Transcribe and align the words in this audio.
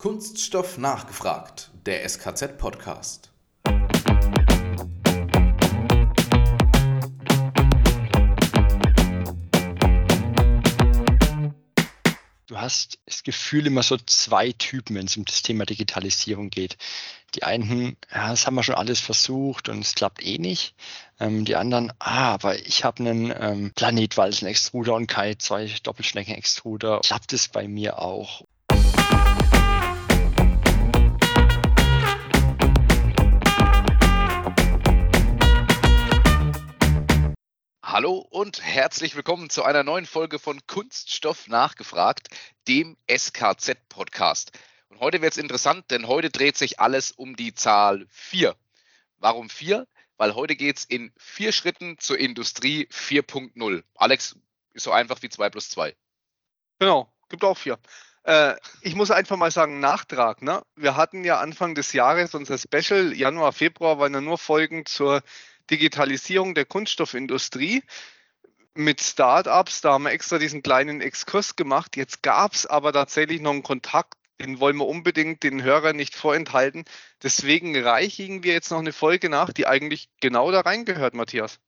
Kunststoff 0.00 0.78
nachgefragt, 0.78 1.72
der 1.84 2.08
SKZ-Podcast. 2.08 3.32
Du 12.46 12.56
hast 12.56 13.00
das 13.06 13.24
Gefühl 13.24 13.66
immer 13.66 13.82
so 13.82 13.96
zwei 13.96 14.52
Typen, 14.52 14.94
wenn 14.94 15.06
es 15.06 15.16
um 15.16 15.24
das 15.24 15.42
Thema 15.42 15.66
Digitalisierung 15.66 16.50
geht. 16.50 16.76
Die 17.34 17.42
einen, 17.42 17.96
ja, 18.14 18.30
das 18.30 18.46
haben 18.46 18.54
wir 18.54 18.62
schon 18.62 18.76
alles 18.76 19.00
versucht 19.00 19.68
und 19.68 19.80
es 19.80 19.96
klappt 19.96 20.24
eh 20.24 20.38
nicht. 20.38 20.76
Ähm, 21.18 21.44
die 21.44 21.56
anderen, 21.56 21.92
ah, 21.98 22.34
aber 22.34 22.56
ich 22.56 22.84
habe 22.84 23.00
einen 23.00 23.34
ähm, 23.36 23.72
Planetwalzen-Extruder 23.74 24.94
und 24.94 25.08
keine 25.08 25.38
zwei 25.38 25.66
Doppelschnecken-Extruder. 25.82 27.00
Klappt 27.02 27.32
es 27.32 27.48
bei 27.48 27.66
mir 27.66 27.98
auch? 27.98 28.44
Hallo 37.90 38.18
und 38.18 38.62
herzlich 38.62 39.16
willkommen 39.16 39.48
zu 39.48 39.64
einer 39.64 39.82
neuen 39.82 40.04
Folge 40.04 40.38
von 40.38 40.60
Kunststoff 40.66 41.48
nachgefragt, 41.48 42.28
dem 42.68 42.98
SKZ-Podcast. 43.10 44.52
Und 44.90 45.00
heute 45.00 45.22
wird 45.22 45.32
es 45.32 45.38
interessant, 45.38 45.90
denn 45.90 46.06
heute 46.06 46.28
dreht 46.28 46.58
sich 46.58 46.80
alles 46.80 47.12
um 47.12 47.34
die 47.34 47.54
Zahl 47.54 48.06
4. 48.10 48.54
Warum 49.16 49.48
4? 49.48 49.86
Weil 50.18 50.34
heute 50.34 50.54
geht 50.54 50.76
es 50.76 50.84
in 50.84 51.14
vier 51.16 51.50
Schritten 51.50 51.96
zur 51.98 52.18
Industrie 52.18 52.86
4.0. 52.92 53.82
Alex, 53.94 54.36
ist 54.74 54.84
so 54.84 54.92
einfach 54.92 55.22
wie 55.22 55.30
2 55.30 55.48
plus 55.48 55.70
2. 55.70 55.96
Genau, 56.80 57.10
gibt 57.30 57.42
auch 57.42 57.56
4. 57.56 57.78
Äh, 58.24 58.56
ich 58.82 58.96
muss 58.96 59.10
einfach 59.10 59.38
mal 59.38 59.50
sagen, 59.50 59.80
Nachtrag. 59.80 60.42
Ne? 60.42 60.62
Wir 60.76 60.94
hatten 60.94 61.24
ja 61.24 61.40
Anfang 61.40 61.74
des 61.74 61.94
Jahres 61.94 62.34
unser 62.34 62.58
Special, 62.58 63.14
Januar, 63.14 63.54
Februar 63.54 63.98
waren 63.98 64.12
ja 64.12 64.20
nur 64.20 64.36
Folgen 64.36 64.84
zur 64.84 65.22
Digitalisierung 65.70 66.54
der 66.54 66.64
Kunststoffindustrie 66.64 67.82
mit 68.74 69.00
Startups. 69.00 69.80
Da 69.80 69.92
haben 69.92 70.04
wir 70.04 70.12
extra 70.12 70.38
diesen 70.38 70.62
kleinen 70.62 71.00
Exkurs 71.00 71.56
gemacht. 71.56 71.96
Jetzt 71.96 72.22
gab 72.22 72.54
es 72.54 72.66
aber 72.66 72.92
tatsächlich 72.92 73.40
noch 73.40 73.52
einen 73.52 73.62
Kontakt, 73.62 74.14
den 74.40 74.60
wollen 74.60 74.76
wir 74.76 74.86
unbedingt 74.86 75.42
den 75.42 75.62
Hörern 75.62 75.96
nicht 75.96 76.14
vorenthalten. 76.14 76.84
Deswegen 77.22 77.76
reichigen 77.76 78.44
wir 78.44 78.52
jetzt 78.52 78.70
noch 78.70 78.78
eine 78.78 78.92
Folge 78.92 79.28
nach, 79.28 79.52
die 79.52 79.66
eigentlich 79.66 80.08
genau 80.20 80.50
da 80.52 80.60
reingehört, 80.60 81.14
Matthias. 81.14 81.58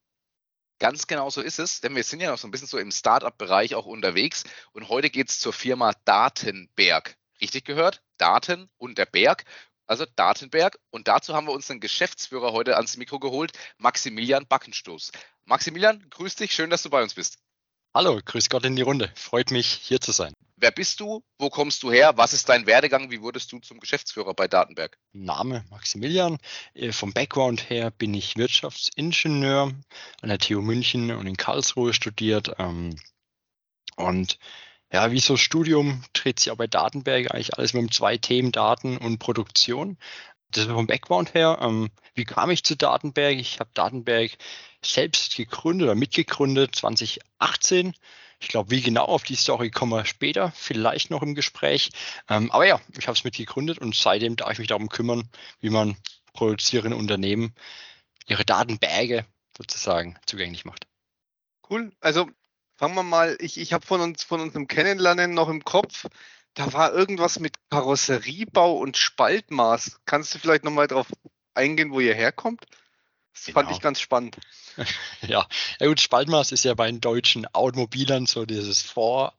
Ganz 0.78 1.06
genau 1.06 1.28
so 1.28 1.42
ist 1.42 1.58
es, 1.58 1.80
denn 1.80 1.94
wir 1.94 2.04
sind 2.04 2.20
ja 2.20 2.30
noch 2.30 2.38
so 2.38 2.48
ein 2.48 2.50
bisschen 2.50 2.68
so 2.68 2.78
im 2.78 2.90
Startup-Bereich 2.90 3.74
auch 3.74 3.86
unterwegs 3.86 4.44
und 4.72 4.88
heute 4.88 5.10
geht 5.10 5.28
es 5.28 5.38
zur 5.38 5.52
Firma 5.52 5.92
Datenberg. 6.06 7.16
Richtig 7.40 7.64
gehört? 7.64 8.02
Daten 8.16 8.70
und 8.78 8.96
der 8.96 9.06
Berg 9.06 9.44
also 9.90 10.06
Datenberg. 10.16 10.78
Und 10.90 11.08
dazu 11.08 11.34
haben 11.34 11.46
wir 11.46 11.52
uns 11.52 11.70
einen 11.70 11.80
Geschäftsführer 11.80 12.52
heute 12.52 12.76
ans 12.76 12.96
Mikro 12.96 13.18
geholt, 13.18 13.52
Maximilian 13.78 14.46
Backenstoß. 14.46 15.10
Maximilian, 15.44 16.06
grüß 16.10 16.36
dich, 16.36 16.52
schön, 16.52 16.70
dass 16.70 16.82
du 16.82 16.90
bei 16.90 17.02
uns 17.02 17.14
bist. 17.14 17.38
Hallo, 17.92 18.20
grüß 18.24 18.48
Gott 18.48 18.64
in 18.64 18.76
die 18.76 18.82
Runde. 18.82 19.10
Freut 19.16 19.50
mich, 19.50 19.66
hier 19.66 20.00
zu 20.00 20.12
sein. 20.12 20.32
Wer 20.54 20.70
bist 20.70 21.00
du? 21.00 21.24
Wo 21.38 21.50
kommst 21.50 21.82
du 21.82 21.90
her? 21.90 22.16
Was 22.16 22.32
ist 22.32 22.48
dein 22.48 22.66
Werdegang? 22.66 23.10
Wie 23.10 23.20
wurdest 23.20 23.50
du 23.50 23.58
zum 23.58 23.80
Geschäftsführer 23.80 24.32
bei 24.32 24.46
Datenberg? 24.46 24.96
Name 25.12 25.64
Maximilian. 25.70 26.38
Äh, 26.74 26.92
vom 26.92 27.12
Background 27.12 27.68
her 27.68 27.90
bin 27.90 28.14
ich 28.14 28.36
Wirtschaftsingenieur 28.36 29.72
an 30.22 30.28
der 30.28 30.38
TU 30.38 30.60
München 30.60 31.10
und 31.10 31.26
in 31.26 31.36
Karlsruhe 31.36 31.92
studiert. 31.94 32.54
Ähm, 32.58 32.94
und 33.96 34.38
ja, 34.92 35.12
wie 35.12 35.20
so 35.20 35.36
Studium 35.36 36.02
dreht 36.12 36.40
sich 36.40 36.50
auch 36.50 36.56
bei 36.56 36.66
Datenberg 36.66 37.32
eigentlich 37.32 37.56
alles 37.56 37.74
mit 37.74 37.82
um 37.82 37.92
zwei 37.92 38.16
Themen, 38.16 38.52
Daten 38.52 38.96
und 38.96 39.18
Produktion. 39.18 39.98
Das 40.50 40.64
ist 40.64 40.70
vom 40.70 40.86
Background 40.88 41.34
her. 41.34 41.58
Ähm, 41.60 41.90
wie 42.14 42.24
kam 42.24 42.50
ich 42.50 42.64
zu 42.64 42.76
Datenberg? 42.76 43.38
Ich 43.38 43.60
habe 43.60 43.70
Datenberg 43.74 44.32
selbst 44.84 45.36
gegründet 45.36 45.86
oder 45.86 45.94
mitgegründet 45.94 46.74
2018. 46.74 47.94
Ich 48.40 48.48
glaube, 48.48 48.70
wie 48.70 48.80
genau 48.80 49.04
auf 49.04 49.22
die 49.22 49.36
Story 49.36 49.70
kommen 49.70 49.92
wir 49.92 50.06
später, 50.06 50.50
vielleicht 50.56 51.10
noch 51.10 51.22
im 51.22 51.34
Gespräch. 51.34 51.90
Ähm, 52.28 52.50
aber 52.50 52.66
ja, 52.66 52.80
ich 52.98 53.06
habe 53.06 53.16
es 53.16 53.22
mitgegründet 53.22 53.78
und 53.78 53.94
seitdem 53.94 54.36
darf 54.36 54.52
ich 54.52 54.58
mich 54.58 54.68
darum 54.68 54.88
kümmern, 54.88 55.28
wie 55.60 55.70
man 55.70 55.96
produzierende 56.32 56.96
Unternehmen 56.96 57.54
ihre 58.26 58.44
Datenberge 58.44 59.26
sozusagen 59.56 60.18
zugänglich 60.26 60.64
macht. 60.64 60.86
Cool. 61.68 61.92
Also 62.00 62.28
fangen 62.80 62.94
wir 62.94 63.02
mal, 63.02 63.36
ich, 63.40 63.58
ich 63.58 63.74
habe 63.74 63.84
von 63.84 64.00
uns, 64.00 64.24
von 64.24 64.40
unserem 64.40 64.66
Kennenlernen 64.66 65.34
noch 65.34 65.50
im 65.50 65.62
Kopf, 65.64 66.06
da 66.54 66.72
war 66.72 66.94
irgendwas 66.94 67.38
mit 67.38 67.56
Karosseriebau 67.68 68.72
und 68.72 68.96
Spaltmaß. 68.96 70.00
Kannst 70.06 70.34
du 70.34 70.38
vielleicht 70.38 70.64
nochmal 70.64 70.86
darauf 70.86 71.06
eingehen, 71.52 71.92
wo 71.92 72.00
ihr 72.00 72.14
herkommt? 72.14 72.64
Das 73.34 73.44
genau. 73.44 73.60
fand 73.60 73.70
ich 73.70 73.82
ganz 73.82 74.00
spannend. 74.00 74.38
ja. 75.20 75.46
ja, 75.78 75.86
gut, 75.86 76.00
Spaltmaß 76.00 76.52
ist 76.52 76.64
ja 76.64 76.72
bei 76.72 76.86
den 76.86 77.02
deutschen 77.02 77.46
Automobilern 77.54 78.24
so 78.24 78.46
dieses 78.46 78.80
Vor- 78.80 79.34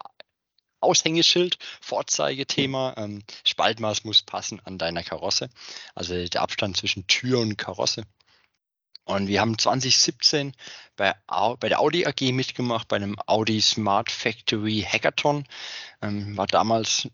Aushängeschild, 0.79 1.57
Vorzeigethema. 1.81 2.93
Ähm, 2.97 3.23
Spaltmaß 3.43 4.03
muss 4.03 4.21
passen 4.21 4.59
an 4.65 4.77
deiner 4.77 5.01
Karosse. 5.01 5.49
Also 5.95 6.13
der 6.27 6.41
Abstand 6.43 6.77
zwischen 6.77 7.07
Tür 7.07 7.39
und 7.39 7.57
Karosse. 7.57 8.03
Und 9.05 9.27
wir 9.27 9.41
haben 9.41 9.57
2017 9.57 10.53
bei, 10.95 11.15
bei 11.27 11.69
der 11.69 11.79
Audi 11.79 12.05
AG 12.05 12.31
mitgemacht, 12.31 12.87
bei 12.87 12.97
einem 12.97 13.17
Audi 13.25 13.61
Smart 13.61 14.11
Factory 14.11 14.85
Hackathon. 14.87 15.45
Ähm, 16.01 16.37
war 16.37 16.47
damals, 16.47 17.09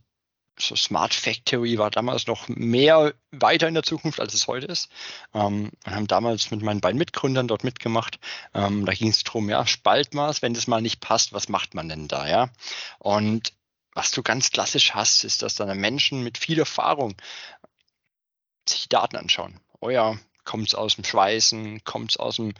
so 0.59 0.76
Smart 0.76 1.14
Factory 1.14 1.78
war 1.78 1.90
damals 1.90 2.28
noch 2.28 2.47
mehr 2.50 3.14
weiter 3.31 3.68
in 3.68 3.74
der 3.74 3.84
Zukunft, 3.84 4.20
als 4.20 4.34
es 4.34 4.47
heute 4.47 4.68
ist. 4.68 4.90
Ähm, 5.34 5.72
und 5.86 5.96
haben 5.96 6.08
damals 6.08 6.52
mit 6.52 6.62
meinen 6.62 6.81
beiden 6.81 6.97
Mitgründern 6.97 7.47
dort 7.47 7.64
mitgemacht. 7.64 8.20
Ähm, 8.53 8.86
da 8.86 8.94
ging 8.94 9.09
es 9.09 9.24
darum, 9.24 9.50
ja, 9.50 9.66
Spaltmaß, 9.66 10.42
wenn 10.42 10.53
das 10.53 10.68
mal 10.68 10.81
nicht 10.81 11.00
passt, 11.00 11.34
was 11.34 11.47
macht 11.47 11.74
man 11.74 11.88
denn 11.90 12.08
da, 12.08 12.28
ja? 12.28 12.50
Und 13.00 13.53
was 13.94 14.12
du 14.12 14.22
ganz 14.22 14.52
klassisch 14.52 14.94
hast, 14.94 15.24
ist, 15.24 15.42
dass 15.42 15.56
dann 15.56 15.76
Menschen 15.80 16.24
mit 16.24 16.38
viel 16.38 16.59
Erfahrung 16.59 17.16
sich 18.70 18.90
Daten 18.90 19.16
anschauen. 19.16 19.59
Oh 19.80 19.90
ja, 19.90 20.18
Kommt 20.47 20.69
es 20.69 20.75
aus 20.75 20.96
dem 20.96 21.03
Schweißen? 21.03 21.84
Kommt 21.84 22.12
es 22.12 22.18
aus 22.18 22.38
dem, 22.38 22.53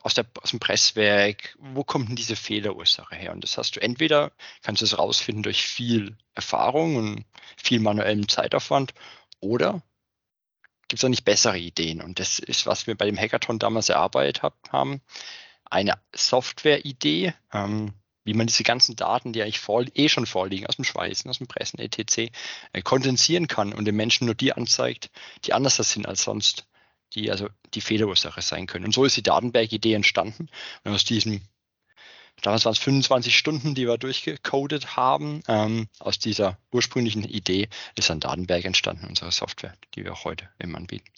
aus, 0.00 0.14
der, 0.14 0.26
aus 0.40 0.50
dem 0.50 0.60
Presswerk? 0.60 1.56
Wo 1.58 1.82
kommt 1.82 2.08
denn 2.08 2.14
diese 2.14 2.36
Fehlerursache 2.36 3.16
her? 3.16 3.32
Und 3.32 3.42
das 3.42 3.58
hast 3.58 3.74
du 3.74 3.82
entweder, 3.82 4.30
kannst 4.62 4.80
du 4.80 4.86
es 4.86 4.96
rausfinden 4.96 5.42
durch 5.42 5.66
viel 5.66 6.16
Erfahrung 6.36 6.94
und 6.94 7.24
viel 7.56 7.80
manuellem 7.80 8.28
Zeitaufwand 8.28 8.94
oder 9.40 9.82
gibt 10.86 11.00
es 11.00 11.04
auch 11.04 11.08
nicht 11.08 11.24
bessere 11.24 11.58
Ideen? 11.58 12.00
Und 12.00 12.20
das 12.20 12.38
ist, 12.38 12.66
was 12.66 12.86
wir 12.86 12.96
bei 12.96 13.06
dem 13.06 13.18
Hackathon 13.18 13.58
damals 13.58 13.88
erarbeitet 13.88 14.44
hab, 14.44 14.54
haben. 14.70 15.00
Eine 15.64 15.94
Software-Idee, 16.14 17.34
ähm, 17.52 17.92
wie 18.22 18.34
man 18.34 18.46
diese 18.46 18.62
ganzen 18.62 18.94
Daten, 18.94 19.32
die 19.32 19.42
eigentlich 19.42 19.58
vor, 19.58 19.84
eh 19.94 20.08
schon 20.08 20.26
vorliegen, 20.26 20.68
aus 20.68 20.76
dem 20.76 20.84
Schweißen, 20.84 21.28
aus 21.28 21.38
dem 21.38 21.48
Pressen, 21.48 21.80
etc., 21.80 22.30
äh, 22.72 22.82
kondensieren 22.82 23.48
kann 23.48 23.72
und 23.72 23.84
den 23.84 23.96
Menschen 23.96 24.26
nur 24.26 24.36
die 24.36 24.52
anzeigt, 24.52 25.10
die 25.44 25.52
anders 25.52 25.74
sind 25.74 26.06
als 26.06 26.22
sonst 26.22 26.66
die 27.14 27.30
also 27.30 27.48
die 27.74 27.80
Fehlerursache 27.80 28.42
sein 28.42 28.66
können. 28.66 28.84
Und 28.84 28.92
so 28.92 29.04
ist 29.04 29.16
die 29.16 29.22
Datenberg-Idee 29.22 29.94
entstanden. 29.94 30.48
Und 30.84 30.92
aus 30.92 31.04
diesem, 31.04 31.42
damals 32.42 32.64
waren 32.64 32.72
es 32.72 32.78
25 32.78 33.36
Stunden, 33.36 33.74
die 33.74 33.86
wir 33.86 33.98
durchgecodet 33.98 34.96
haben, 34.96 35.42
ähm, 35.48 35.88
aus 35.98 36.18
dieser 36.18 36.58
ursprünglichen 36.72 37.24
Idee 37.24 37.68
ist 37.96 38.10
ein 38.10 38.20
Datenberg 38.20 38.64
entstanden, 38.64 39.06
unsere 39.06 39.32
Software, 39.32 39.74
die 39.94 40.04
wir 40.04 40.12
auch 40.12 40.24
heute 40.24 40.48
eben 40.60 40.76
anbieten. 40.76 41.10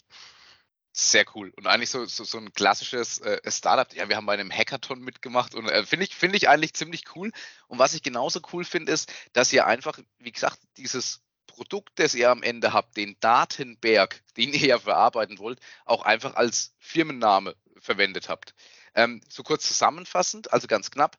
Sehr 0.95 1.25
cool. 1.33 1.51
Und 1.55 1.65
eigentlich 1.65 1.89
so, 1.89 2.05
so, 2.05 2.23
so 2.23 2.37
ein 2.37 2.53
klassisches 2.53 3.17
äh, 3.17 3.39
Startup. 3.49 3.91
Ja, 3.95 4.09
wir 4.09 4.15
haben 4.15 4.27
bei 4.27 4.35
einem 4.35 4.51
Hackathon 4.51 5.01
mitgemacht 5.01 5.55
und 5.55 5.67
äh, 5.67 5.83
finde 5.87 6.05
ich, 6.05 6.13
finde 6.13 6.37
ich 6.37 6.49
eigentlich 6.49 6.75
ziemlich 6.75 7.15
cool. 7.15 7.31
Und 7.67 7.79
was 7.79 7.95
ich 7.95 8.03
genauso 8.03 8.41
cool 8.53 8.63
finde, 8.63 8.91
ist, 8.91 9.11
dass 9.33 9.51
ihr 9.51 9.65
einfach, 9.65 9.97
wie 10.19 10.31
gesagt, 10.31 10.59
dieses 10.77 11.23
Produkt, 11.53 11.99
das 11.99 12.15
ihr 12.15 12.31
am 12.31 12.41
Ende 12.41 12.73
habt, 12.73 12.97
den 12.97 13.15
Datenberg, 13.19 14.21
den 14.37 14.53
ihr 14.53 14.67
ja 14.67 14.79
verarbeiten 14.79 15.37
wollt, 15.37 15.59
auch 15.85 16.03
einfach 16.03 16.35
als 16.35 16.75
Firmenname 16.79 17.55
verwendet 17.79 18.27
habt. 18.27 18.55
Ähm, 18.95 19.21
so 19.29 19.43
kurz 19.43 19.67
zusammenfassend, 19.67 20.51
also 20.51 20.67
ganz 20.67 20.91
knapp, 20.91 21.17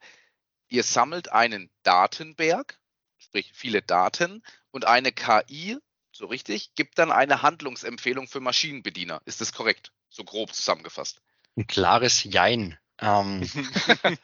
ihr 0.68 0.82
sammelt 0.82 1.30
einen 1.32 1.70
Datenberg, 1.82 2.78
sprich 3.18 3.52
viele 3.54 3.82
Daten, 3.82 4.42
und 4.70 4.86
eine 4.86 5.12
KI, 5.12 5.78
so 6.10 6.26
richtig, 6.26 6.74
gibt 6.74 6.98
dann 6.98 7.12
eine 7.12 7.42
Handlungsempfehlung 7.42 8.28
für 8.28 8.40
Maschinenbediener. 8.40 9.20
Ist 9.24 9.40
das 9.40 9.52
korrekt? 9.52 9.92
So 10.08 10.24
grob 10.24 10.52
zusammengefasst. 10.52 11.20
Ein 11.56 11.66
klares 11.66 12.24
Jein. 12.24 12.78
Ähm, 12.98 13.48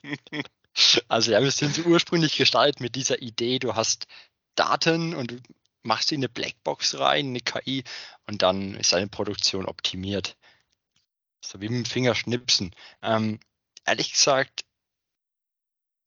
also 1.08 1.32
ja, 1.32 1.42
wir 1.42 1.50
sind 1.50 1.84
ursprünglich 1.86 2.36
gestaltet 2.36 2.80
mit 2.80 2.94
dieser 2.94 3.22
Idee, 3.22 3.58
du 3.58 3.74
hast 3.74 4.06
Daten 4.54 5.14
und 5.14 5.40
du 5.82 5.88
machst 5.88 6.08
sie 6.08 6.14
in 6.16 6.20
eine 6.20 6.28
Blackbox 6.28 6.98
rein, 6.98 7.28
eine 7.28 7.40
KI, 7.40 7.84
und 8.26 8.42
dann 8.42 8.74
ist 8.74 8.92
deine 8.92 9.08
Produktion 9.08 9.66
optimiert. 9.66 10.36
So 11.44 11.60
wie 11.60 11.68
mit 11.68 11.86
dem 11.86 11.90
Fingerschnipsen. 11.90 12.74
Ähm, 13.02 13.40
ehrlich 13.86 14.12
gesagt, 14.12 14.64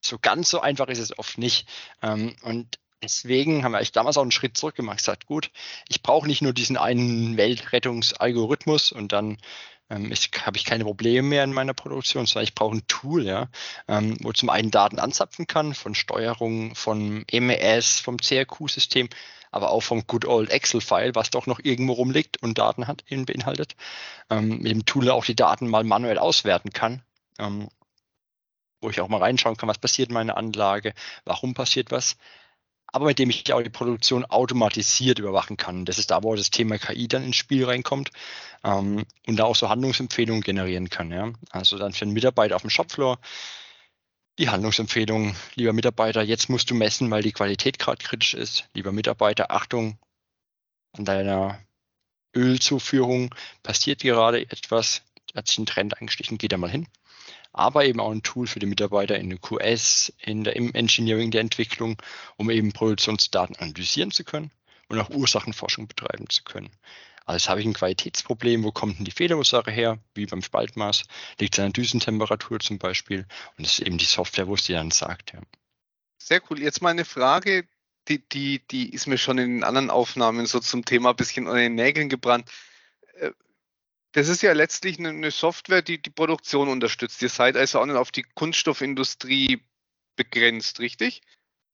so 0.04 0.18
ganz 0.18 0.50
so 0.50 0.60
einfach 0.60 0.88
ist 0.88 0.98
es 0.98 1.18
oft 1.18 1.38
nicht. 1.38 1.68
Ähm, 2.02 2.36
und 2.42 2.78
deswegen 3.02 3.64
haben 3.64 3.72
wir 3.72 3.78
eigentlich 3.78 3.92
damals 3.92 4.16
auch 4.16 4.22
einen 4.22 4.30
Schritt 4.30 4.56
zurück 4.56 4.76
gemacht, 4.76 4.98
gesagt, 4.98 5.26
gut, 5.26 5.50
ich 5.88 6.02
brauche 6.02 6.26
nicht 6.26 6.42
nur 6.42 6.52
diesen 6.52 6.76
einen 6.76 7.36
Weltrettungsalgorithmus 7.36 8.92
und 8.92 9.12
dann 9.12 9.38
ähm, 9.90 10.12
habe 10.12 10.56
ich 10.56 10.64
keine 10.64 10.84
Probleme 10.84 11.28
mehr 11.28 11.44
in 11.44 11.52
meiner 11.52 11.74
Produktion, 11.74 12.26
sondern 12.26 12.44
ich 12.44 12.54
brauche 12.54 12.76
ein 12.76 12.86
Tool, 12.86 13.26
ja, 13.26 13.48
ähm, 13.88 14.16
wo 14.22 14.32
zum 14.32 14.48
einen 14.50 14.70
Daten 14.70 14.98
anzapfen 14.98 15.46
kann, 15.46 15.74
von 15.74 15.94
Steuerung, 15.94 16.74
von 16.74 17.24
MES, 17.30 18.00
vom 18.00 18.16
CRQ-System, 18.16 19.08
aber 19.54 19.70
auch 19.70 19.82
vom 19.82 20.06
Good 20.06 20.24
Old 20.26 20.50
Excel-File, 20.50 21.14
was 21.14 21.30
doch 21.30 21.46
noch 21.46 21.60
irgendwo 21.62 21.92
rumliegt 21.92 22.42
und 22.42 22.58
Daten 22.58 22.86
hat, 22.86 23.04
beinhaltet. 23.08 23.76
Ähm, 24.30 24.58
mit 24.58 24.72
dem 24.72 24.84
Tool 24.84 25.10
auch 25.10 25.24
die 25.24 25.36
Daten 25.36 25.68
mal 25.68 25.84
manuell 25.84 26.18
auswerten 26.18 26.70
kann. 26.70 27.02
Ähm, 27.38 27.68
wo 28.80 28.90
ich 28.90 29.00
auch 29.00 29.08
mal 29.08 29.18
reinschauen 29.18 29.56
kann, 29.56 29.68
was 29.68 29.78
passiert 29.78 30.10
in 30.10 30.14
meiner 30.14 30.36
Anlage, 30.36 30.92
warum 31.24 31.54
passiert 31.54 31.90
was 31.90 32.16
aber 32.94 33.06
mit 33.06 33.18
dem 33.18 33.28
ich 33.28 33.52
auch 33.52 33.60
die 33.60 33.70
Produktion 33.70 34.24
automatisiert 34.24 35.18
überwachen 35.18 35.56
kann. 35.56 35.84
Das 35.84 35.98
ist 35.98 36.12
da, 36.12 36.22
wo 36.22 36.36
das 36.36 36.50
Thema 36.50 36.78
KI 36.78 37.08
dann 37.08 37.24
ins 37.24 37.34
Spiel 37.34 37.64
reinkommt 37.64 38.10
ähm, 38.62 39.04
und 39.26 39.36
da 39.36 39.44
auch 39.44 39.56
so 39.56 39.68
Handlungsempfehlungen 39.68 40.42
generieren 40.42 40.88
kann. 40.90 41.10
Ja? 41.10 41.32
Also 41.50 41.76
dann 41.76 41.92
für 41.92 42.04
einen 42.04 42.12
Mitarbeiter 42.12 42.54
auf 42.54 42.62
dem 42.62 42.70
Shopfloor 42.70 43.18
die 44.38 44.48
Handlungsempfehlung, 44.48 45.36
lieber 45.54 45.72
Mitarbeiter, 45.72 46.22
jetzt 46.22 46.48
musst 46.48 46.70
du 46.70 46.74
messen, 46.74 47.10
weil 47.10 47.22
die 47.22 47.32
Qualität 47.32 47.78
gerade 47.78 48.02
kritisch 48.04 48.34
ist. 48.34 48.68
Lieber 48.74 48.92
Mitarbeiter, 48.92 49.50
Achtung, 49.50 49.98
an 50.92 51.04
deiner 51.04 51.60
Ölzuführung 52.34 53.34
passiert 53.62 54.02
gerade 54.02 54.42
etwas, 54.42 55.02
hat 55.34 55.48
sich 55.48 55.58
ein 55.58 55.66
Trend 55.66 56.00
eingestichen, 56.00 56.38
geht 56.38 56.52
da 56.52 56.56
mal 56.56 56.70
hin 56.70 56.88
aber 57.54 57.84
eben 57.84 58.00
auch 58.00 58.10
ein 58.10 58.22
Tool 58.22 58.48
für 58.48 58.58
die 58.58 58.66
Mitarbeiter 58.66 59.16
in 59.16 59.30
der 59.30 59.38
QS, 59.38 60.12
in 60.20 60.42
der, 60.42 60.56
im 60.56 60.74
Engineering, 60.74 61.30
der 61.30 61.40
Entwicklung, 61.40 61.96
um 62.36 62.50
eben 62.50 62.72
Produktionsdaten 62.72 63.56
analysieren 63.56 64.10
zu 64.10 64.24
können 64.24 64.50
und 64.88 64.98
auch 64.98 65.10
Ursachenforschung 65.10 65.86
betreiben 65.86 66.28
zu 66.28 66.42
können. 66.42 66.70
Also 67.24 67.50
habe 67.50 67.60
ich 67.60 67.66
ein 67.66 67.72
Qualitätsproblem, 67.72 68.64
wo 68.64 68.72
kommt 68.72 68.98
denn 68.98 69.04
die 69.04 69.10
Fehlerursache 69.10 69.70
her, 69.70 69.98
wie 70.14 70.26
beim 70.26 70.42
Spaltmaß, 70.42 71.04
liegt 71.38 71.54
es 71.54 71.58
an 71.60 71.72
der 71.72 71.82
Düsentemperatur 71.82 72.60
zum 72.60 72.78
Beispiel 72.78 73.26
und 73.56 73.66
das 73.66 73.78
ist 73.78 73.86
eben 73.86 73.98
die 73.98 74.04
Software, 74.04 74.46
wo 74.46 74.54
es 74.54 74.64
dir 74.64 74.76
dann 74.76 74.90
sagt. 74.90 75.32
Ja. 75.32 75.40
Sehr 76.18 76.42
cool. 76.50 76.60
Jetzt 76.60 76.82
mal 76.82 76.90
eine 76.90 77.04
Frage, 77.04 77.66
die, 78.08 78.26
die, 78.28 78.60
die 78.70 78.92
ist 78.92 79.06
mir 79.06 79.18
schon 79.18 79.38
in 79.38 79.56
den 79.56 79.64
anderen 79.64 79.90
Aufnahmen 79.90 80.46
so 80.46 80.60
zum 80.60 80.84
Thema 80.84 81.10
ein 81.10 81.16
bisschen 81.16 81.48
an 81.48 81.56
den 81.56 81.74
Nägeln 81.74 82.08
gebrannt. 82.08 82.50
Äh, 83.14 83.30
das 84.12 84.28
ist 84.28 84.42
ja 84.42 84.52
letztlich 84.52 84.98
eine 84.98 85.30
Software, 85.30 85.82
die 85.82 86.00
die 86.00 86.10
Produktion 86.10 86.68
unterstützt. 86.68 87.20
Ihr 87.22 87.28
seid 87.28 87.56
also 87.56 87.80
auch 87.80 87.86
nicht 87.86 87.96
auf 87.96 88.12
die 88.12 88.22
Kunststoffindustrie 88.22 89.60
begrenzt, 90.14 90.78
richtig? 90.78 91.22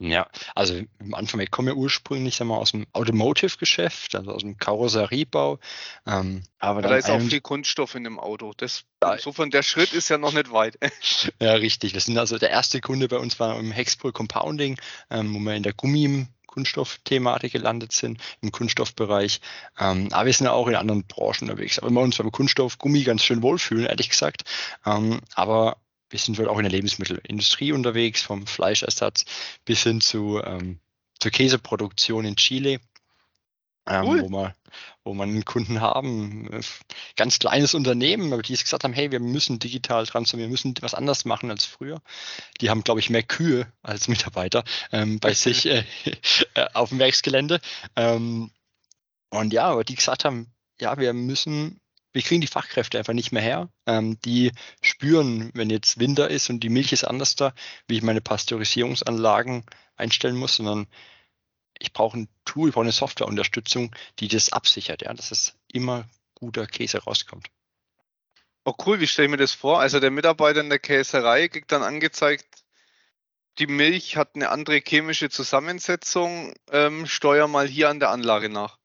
Ja, 0.02 0.26
also 0.55 0.81
am 0.99 1.12
Anfang, 1.12 1.41
ich 1.41 1.50
komme 1.50 1.73
ja 1.73 1.76
ursprünglich 1.76 2.35
sag 2.35 2.47
mal, 2.47 2.56
aus 2.56 2.70
dem 2.73 2.87
Automotive-Geschäft, 2.94 4.14
also 4.14 4.32
aus 4.32 4.41
dem 4.41 4.56
Karosseriebau. 4.56 5.58
Ähm, 6.06 6.43
aber 6.58 6.81
da 6.81 6.97
ist 6.97 7.11
auch 7.11 7.20
viel 7.20 7.43
Kunststoff 7.43 7.94
in 7.94 8.05
dem 8.05 8.19
Auto. 8.19 8.55
Das, 8.56 8.85
insofern, 9.12 9.50
der 9.50 9.62
Schritt 9.62 9.93
ist 9.93 10.08
ja 10.08 10.17
noch 10.17 10.32
nicht 10.32 10.52
weit. 10.52 10.79
ja, 11.41 11.52
richtig. 11.52 11.93
Das 11.93 12.06
sind 12.06 12.17
also 12.17 12.38
der 12.38 12.49
erste 12.49 12.81
Kunde 12.81 13.08
bei 13.08 13.19
uns 13.19 13.38
war 13.38 13.58
im 13.58 13.73
Hexpol 13.73 14.11
Compounding, 14.11 14.81
ähm, 15.11 15.35
wo 15.35 15.38
wir 15.38 15.55
in 15.55 15.62
der 15.62 15.75
Gummi 15.75 16.26
Kunststoffthematik 16.46 17.53
gelandet 17.53 17.93
sind, 17.93 18.20
im 18.41 18.53
Kunststoffbereich. 18.53 19.43
Ähm, 19.79 20.08
aber 20.12 20.26
wir 20.26 20.32
sind 20.32 20.46
auch 20.46 20.67
in 20.67 20.76
anderen 20.76 21.05
Branchen 21.05 21.43
unterwegs. 21.50 21.79
Aber 21.79 21.91
wir 21.91 22.00
uns 22.00 22.17
beim 22.17 22.32
Kunststoff, 22.32 22.79
Gummi 22.79 23.03
ganz 23.03 23.23
schön 23.23 23.43
wohlfühlen, 23.43 23.85
ehrlich 23.85 24.08
gesagt. 24.08 24.44
Ähm, 24.87 25.20
aber 25.35 25.76
wir 26.10 26.18
sind 26.18 26.38
wohl 26.38 26.48
auch 26.48 26.58
in 26.58 26.64
der 26.64 26.72
Lebensmittelindustrie 26.72 27.72
unterwegs, 27.72 28.22
vom 28.22 28.46
Fleischersatz 28.46 29.24
bis 29.64 29.82
hin 29.82 30.00
zu 30.00 30.42
ähm, 30.42 30.80
zur 31.20 31.30
Käseproduktion 31.30 32.24
in 32.24 32.36
Chile 32.36 32.80
ähm, 33.90 34.04
cool. 34.06 34.22
wo, 34.22 34.28
wir, 34.28 34.54
wo 35.04 35.14
wir 35.14 35.22
einen 35.24 35.44
Kunden 35.44 35.80
haben, 35.80 36.52
äh, 36.52 36.60
ganz 37.16 37.38
kleines 37.38 37.74
Unternehmen, 37.74 38.32
aber 38.32 38.42
die 38.42 38.56
gesagt 38.56 38.84
haben, 38.84 38.92
hey, 38.92 39.10
wir 39.10 39.20
müssen 39.20 39.58
digital 39.58 40.06
transformieren, 40.06 40.50
wir 40.50 40.52
müssen 40.52 40.74
was 40.80 40.94
anders 40.94 41.24
machen 41.24 41.50
als 41.50 41.64
früher. 41.64 42.00
Die 42.60 42.70
haben, 42.70 42.84
glaube 42.84 43.00
ich, 43.00 43.10
mehr 43.10 43.22
Kühe 43.22 43.66
als 43.82 44.08
Mitarbeiter 44.08 44.64
ähm, 44.92 45.18
bei 45.18 45.32
sich 45.34 45.66
äh, 45.66 45.84
äh, 46.54 46.66
auf 46.74 46.90
dem 46.90 46.98
Werksgelände. 46.98 47.60
Ähm, 47.96 48.50
und 49.30 49.52
ja, 49.52 49.64
aber 49.64 49.84
die 49.84 49.94
gesagt 49.94 50.24
haben, 50.24 50.52
ja, 50.80 50.98
wir 50.98 51.12
müssen, 51.12 51.80
wir 52.12 52.22
kriegen 52.22 52.40
die 52.40 52.46
Fachkräfte 52.46 52.98
einfach 52.98 53.12
nicht 53.12 53.32
mehr 53.32 53.42
her. 53.42 53.68
Ähm, 53.86 54.18
die 54.24 54.52
spüren, 54.82 55.50
wenn 55.54 55.70
jetzt 55.70 55.98
Winter 55.98 56.28
ist 56.28 56.50
und 56.50 56.60
die 56.60 56.68
Milch 56.68 56.92
ist 56.92 57.04
anders 57.04 57.36
da, 57.36 57.54
wie 57.86 57.96
ich 57.96 58.02
meine 58.02 58.20
Pasteurisierungsanlagen 58.20 59.64
einstellen 59.96 60.36
muss, 60.36 60.56
sondern 60.56 60.86
ich 61.78 61.92
brauche 61.92 62.18
ein 62.18 62.28
Tool, 62.44 62.68
ich 62.68 62.74
brauche 62.74 62.84
eine 62.84 62.92
Softwareunterstützung, 62.92 63.94
die 64.18 64.28
das 64.28 64.52
absichert, 64.52 65.02
ja, 65.02 65.14
dass 65.14 65.30
es 65.30 65.54
immer 65.72 66.08
guter 66.34 66.66
Käse 66.66 66.98
rauskommt. 66.98 67.48
Oh 68.64 68.74
cool, 68.84 69.00
wie 69.00 69.06
stelle 69.06 69.26
ich 69.26 69.30
mir 69.30 69.36
das 69.38 69.52
vor? 69.52 69.80
Also 69.80 70.00
der 70.00 70.10
Mitarbeiter 70.10 70.60
in 70.60 70.68
der 70.68 70.78
Käserei 70.78 71.48
kriegt 71.48 71.72
dann 71.72 71.82
angezeigt, 71.82 72.46
die 73.58 73.66
Milch 73.66 74.16
hat 74.16 74.34
eine 74.34 74.50
andere 74.50 74.80
chemische 74.86 75.30
Zusammensetzung, 75.30 76.54
ähm, 76.70 77.06
steuer 77.06 77.48
mal 77.48 77.66
hier 77.66 77.88
an 77.88 78.00
der 78.00 78.10
Anlage 78.10 78.48
nach. 78.48 78.78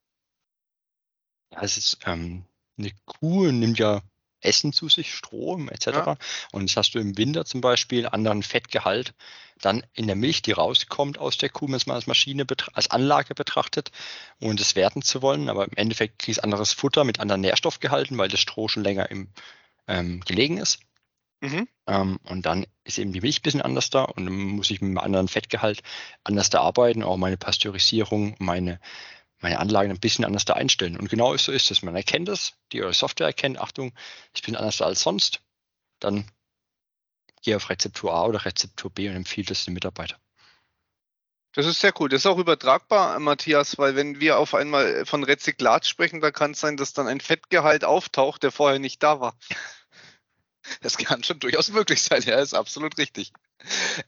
Ja, 1.52 1.62
es 1.62 1.78
ist 1.78 2.00
ähm, 2.06 2.46
eine 2.78 2.92
Kuh 3.06 3.52
nimmt 3.52 3.80
ja 3.80 4.02
Essen 4.42 4.74
zu 4.74 4.90
sich, 4.90 5.14
Strom 5.14 5.70
etc. 5.70 5.88
Ja. 5.88 6.18
Und 6.52 6.70
das 6.70 6.78
hast 6.78 6.92
du 6.92 7.00
im 7.00 7.18
Winter 7.18 7.46
zum 7.46 7.62
Beispiel 7.62 8.08
anderen 8.08 8.44
Fettgehalt 8.44 9.14
dann 9.60 9.84
in 9.94 10.08
der 10.08 10.16
Milch, 10.18 10.42
die 10.42 10.52
rauskommt 10.52 11.18
aus 11.18 11.38
der 11.38 11.50
Kuh, 11.50 11.68
wenn 11.68 11.80
man 11.86 11.96
als 11.96 12.08
Maschine, 12.08 12.46
als 12.74 12.92
Anlage 12.92 13.34
betrachtet 13.36 13.92
und 14.40 14.60
es 14.60 14.76
werten 14.76 15.02
zu 15.02 15.22
wollen. 15.22 15.50
Aber 15.50 15.66
im 15.66 15.76
Endeffekt 15.76 16.20
kriegst 16.20 16.40
du 16.40 16.44
anderes 16.44 16.74
Futter 16.74 17.04
mit 17.04 17.20
anderen 17.20 17.42
Nährstoffgehalten, 17.42 18.18
weil 18.18 18.28
das 18.28 18.42
Stroh 18.42 18.68
schon 18.68 18.84
länger 18.84 19.10
im 19.10 19.30
ähm, 19.88 20.22
gelegen 20.22 20.58
ist. 20.58 20.80
Mhm. 21.42 21.68
Ähm, 21.88 22.20
und 22.24 22.46
dann 22.46 22.66
ist 22.84 22.98
eben 22.98 23.14
die 23.14 23.22
Milch 23.22 23.40
ein 23.40 23.44
bisschen 23.44 23.62
anders 23.62 23.90
da 23.90 24.04
und 24.04 24.26
dann 24.26 24.34
muss 24.34 24.72
ich 24.72 24.82
mit 24.82 24.90
einem 24.90 24.98
anderen 24.98 25.28
Fettgehalt 25.28 25.84
anders 26.24 26.50
da 26.50 26.62
arbeiten, 26.62 27.04
auch 27.04 27.18
meine 27.18 27.38
Pasteurisierung, 27.38 28.36
meine 28.40 28.80
meine 29.46 29.60
Anlagen 29.60 29.92
ein 29.92 30.00
bisschen 30.00 30.26
anders 30.26 30.46
da 30.46 30.54
einstellen. 30.54 30.98
Und 30.98 31.08
genau 31.08 31.38
so 31.38 31.52
ist 31.52 31.70
es. 31.70 31.84
Man 31.84 31.96
erkennt 31.96 32.30
es, 32.30 32.54
die 32.72 32.82
eure 32.82 32.96
Software 32.96 33.28
erkennt, 33.28 33.60
Achtung, 33.60 33.94
ich 34.34 34.42
bin 34.42 34.56
anders 34.56 34.82
als 34.82 35.02
sonst. 35.02 35.42
Dann 36.00 36.26
gehe 37.44 37.56
auf 37.56 37.70
Rezeptur 37.70 38.12
A 38.12 38.26
oder 38.26 38.44
Rezeptur 38.44 38.90
B 38.90 39.08
und 39.08 39.16
empfiehlt 39.16 39.52
es 39.52 39.66
dem 39.66 39.76
Mitarbeiter. 39.76 40.18
Das 41.54 41.68
ist 41.68 41.80
sehr 41.80 41.94
cool. 42.00 42.10
Das 42.10 42.22
ist 42.22 42.26
auch 42.26 42.40
übertragbar, 42.40 43.20
Matthias, 43.20 43.78
weil 43.78 43.96
wenn 43.96 44.20
wir 44.20 44.40
auf 44.40 44.56
einmal 44.56 45.06
von 45.06 45.24
Rezyklat 45.24 45.86
sprechen, 45.86 46.22
da 46.22 46.32
kann 46.32 46.52
es 46.52 46.60
sein, 46.60 46.76
dass 46.76 46.94
dann 46.94 47.08
ein 47.08 47.22
Fettgehalt 47.22 47.86
auftaucht, 47.86 48.42
der 48.42 48.52
vorher 48.52 48.80
nicht 48.80 49.04
da 49.04 49.20
war. 49.20 49.38
Das 50.82 50.98
kann 50.98 51.24
schon 51.24 51.40
durchaus 51.40 51.70
möglich 51.70 52.02
sein, 52.02 52.22
ja, 52.24 52.40
ist 52.40 52.54
absolut 52.54 52.98
richtig. 52.98 53.32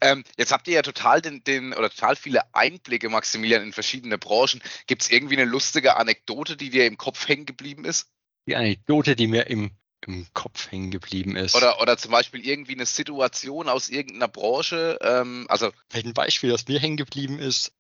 Ähm, 0.02 0.24
jetzt 0.38 0.52
habt 0.52 0.68
ihr 0.68 0.76
ja 0.76 0.82
total 0.82 1.22
den, 1.22 1.44
den 1.44 1.74
oder 1.74 1.90
total 1.90 2.16
viele 2.16 2.54
Einblicke, 2.54 3.10
Maximilian, 3.10 3.64
in 3.64 3.74
verschiedene 3.74 4.18
Branchen. 4.18 4.62
Gibt 4.86 5.04
es 5.04 5.10
irgendwie 5.10 5.38
eine 5.38 5.50
lustige 5.50 5.98
Anekdote, 5.98 6.58
die 6.58 6.70
dir 6.70 6.86
im 6.86 6.98
Kopf 6.98 7.28
hängen 7.28 7.46
geblieben 7.46 7.86
ist? 7.86 8.08
Die 8.48 8.56
Anekdote, 8.56 9.16
die 9.16 9.28
mir 9.28 9.48
im, 9.48 9.72
im 10.06 10.28
Kopf 10.34 10.72
hängen 10.72 10.92
geblieben 10.92 11.36
ist. 11.36 11.56
Oder, 11.56 11.82
oder 11.82 11.98
zum 11.98 12.12
Beispiel 12.12 12.46
irgendwie 12.46 12.74
eine 12.74 12.86
Situation 12.86 13.68
aus 13.70 13.90
irgendeiner 13.90 14.28
Branche. 14.28 15.00
Ähm, 15.02 15.46
also 15.50 15.72
ein 15.92 16.14
Beispiel, 16.14 16.50
das 16.52 16.68
mir 16.68 16.80
hängen 16.80 16.98
geblieben 16.98 17.40
ist, 17.40 17.74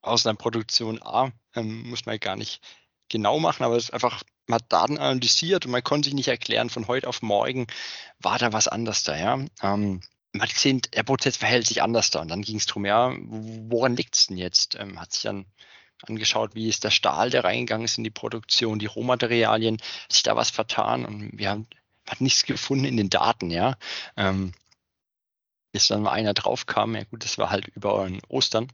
aus 0.00 0.26
einer 0.26 0.36
Produktion 0.36 1.00
A, 1.02 1.30
ähm, 1.54 1.88
muss 1.88 2.06
man 2.06 2.18
gar 2.18 2.36
nicht 2.36 2.60
genau 3.08 3.38
machen, 3.38 3.62
aber 3.62 3.76
es 3.76 3.84
ist 3.84 3.94
einfach, 3.94 4.22
man 4.46 4.56
hat 4.56 4.72
Daten 4.72 4.98
analysiert 4.98 5.66
und 5.66 5.72
man 5.72 5.84
konnte 5.84 6.06
sich 6.06 6.14
nicht 6.14 6.28
erklären, 6.28 6.70
von 6.70 6.88
heute 6.88 7.08
auf 7.08 7.22
morgen 7.22 7.66
war 8.18 8.38
da 8.38 8.52
was 8.52 8.68
anders 8.68 9.02
da, 9.02 9.16
ja. 9.16 9.44
Ähm, 9.62 10.00
man 10.32 10.42
hat 10.42 10.54
gesehen, 10.54 10.80
der 10.94 11.02
Prozess 11.02 11.36
verhält 11.36 11.66
sich 11.66 11.82
anders 11.82 12.10
da. 12.10 12.20
Und 12.20 12.28
dann 12.28 12.42
ging 12.42 12.56
es 12.56 12.66
darum, 12.66 12.86
ja, 12.86 13.14
woran 13.18 13.96
liegt 13.96 14.16
es 14.16 14.26
denn 14.28 14.38
jetzt? 14.38 14.76
Ähm, 14.76 14.98
hat 14.98 15.12
sich 15.12 15.22
dann 15.22 15.46
angeschaut, 16.06 16.54
wie 16.54 16.68
ist 16.68 16.84
der 16.84 16.90
Stahl, 16.90 17.30
der 17.30 17.44
reingegangen 17.44 17.84
ist 17.84 17.98
in 17.98 18.04
die 18.04 18.10
Produktion, 18.10 18.78
die 18.78 18.86
Rohmaterialien, 18.86 19.78
hat 19.78 20.12
sich 20.12 20.22
da 20.22 20.36
was 20.36 20.50
vertan 20.50 21.04
und 21.04 21.38
wir 21.38 21.50
haben 21.50 21.66
hat 22.08 22.20
nichts 22.20 22.44
gefunden 22.44 22.84
in 22.84 22.96
den 22.96 23.10
Daten, 23.10 23.50
ja. 23.50 23.76
Ähm, 24.16 24.52
bis 25.72 25.88
dann 25.88 26.02
mal 26.02 26.12
einer 26.12 26.34
drauf 26.34 26.66
kam, 26.66 26.94
ja 26.94 27.04
gut, 27.04 27.24
das 27.24 27.38
war 27.38 27.50
halt 27.50 27.68
über 27.68 28.10
Ostern. 28.28 28.68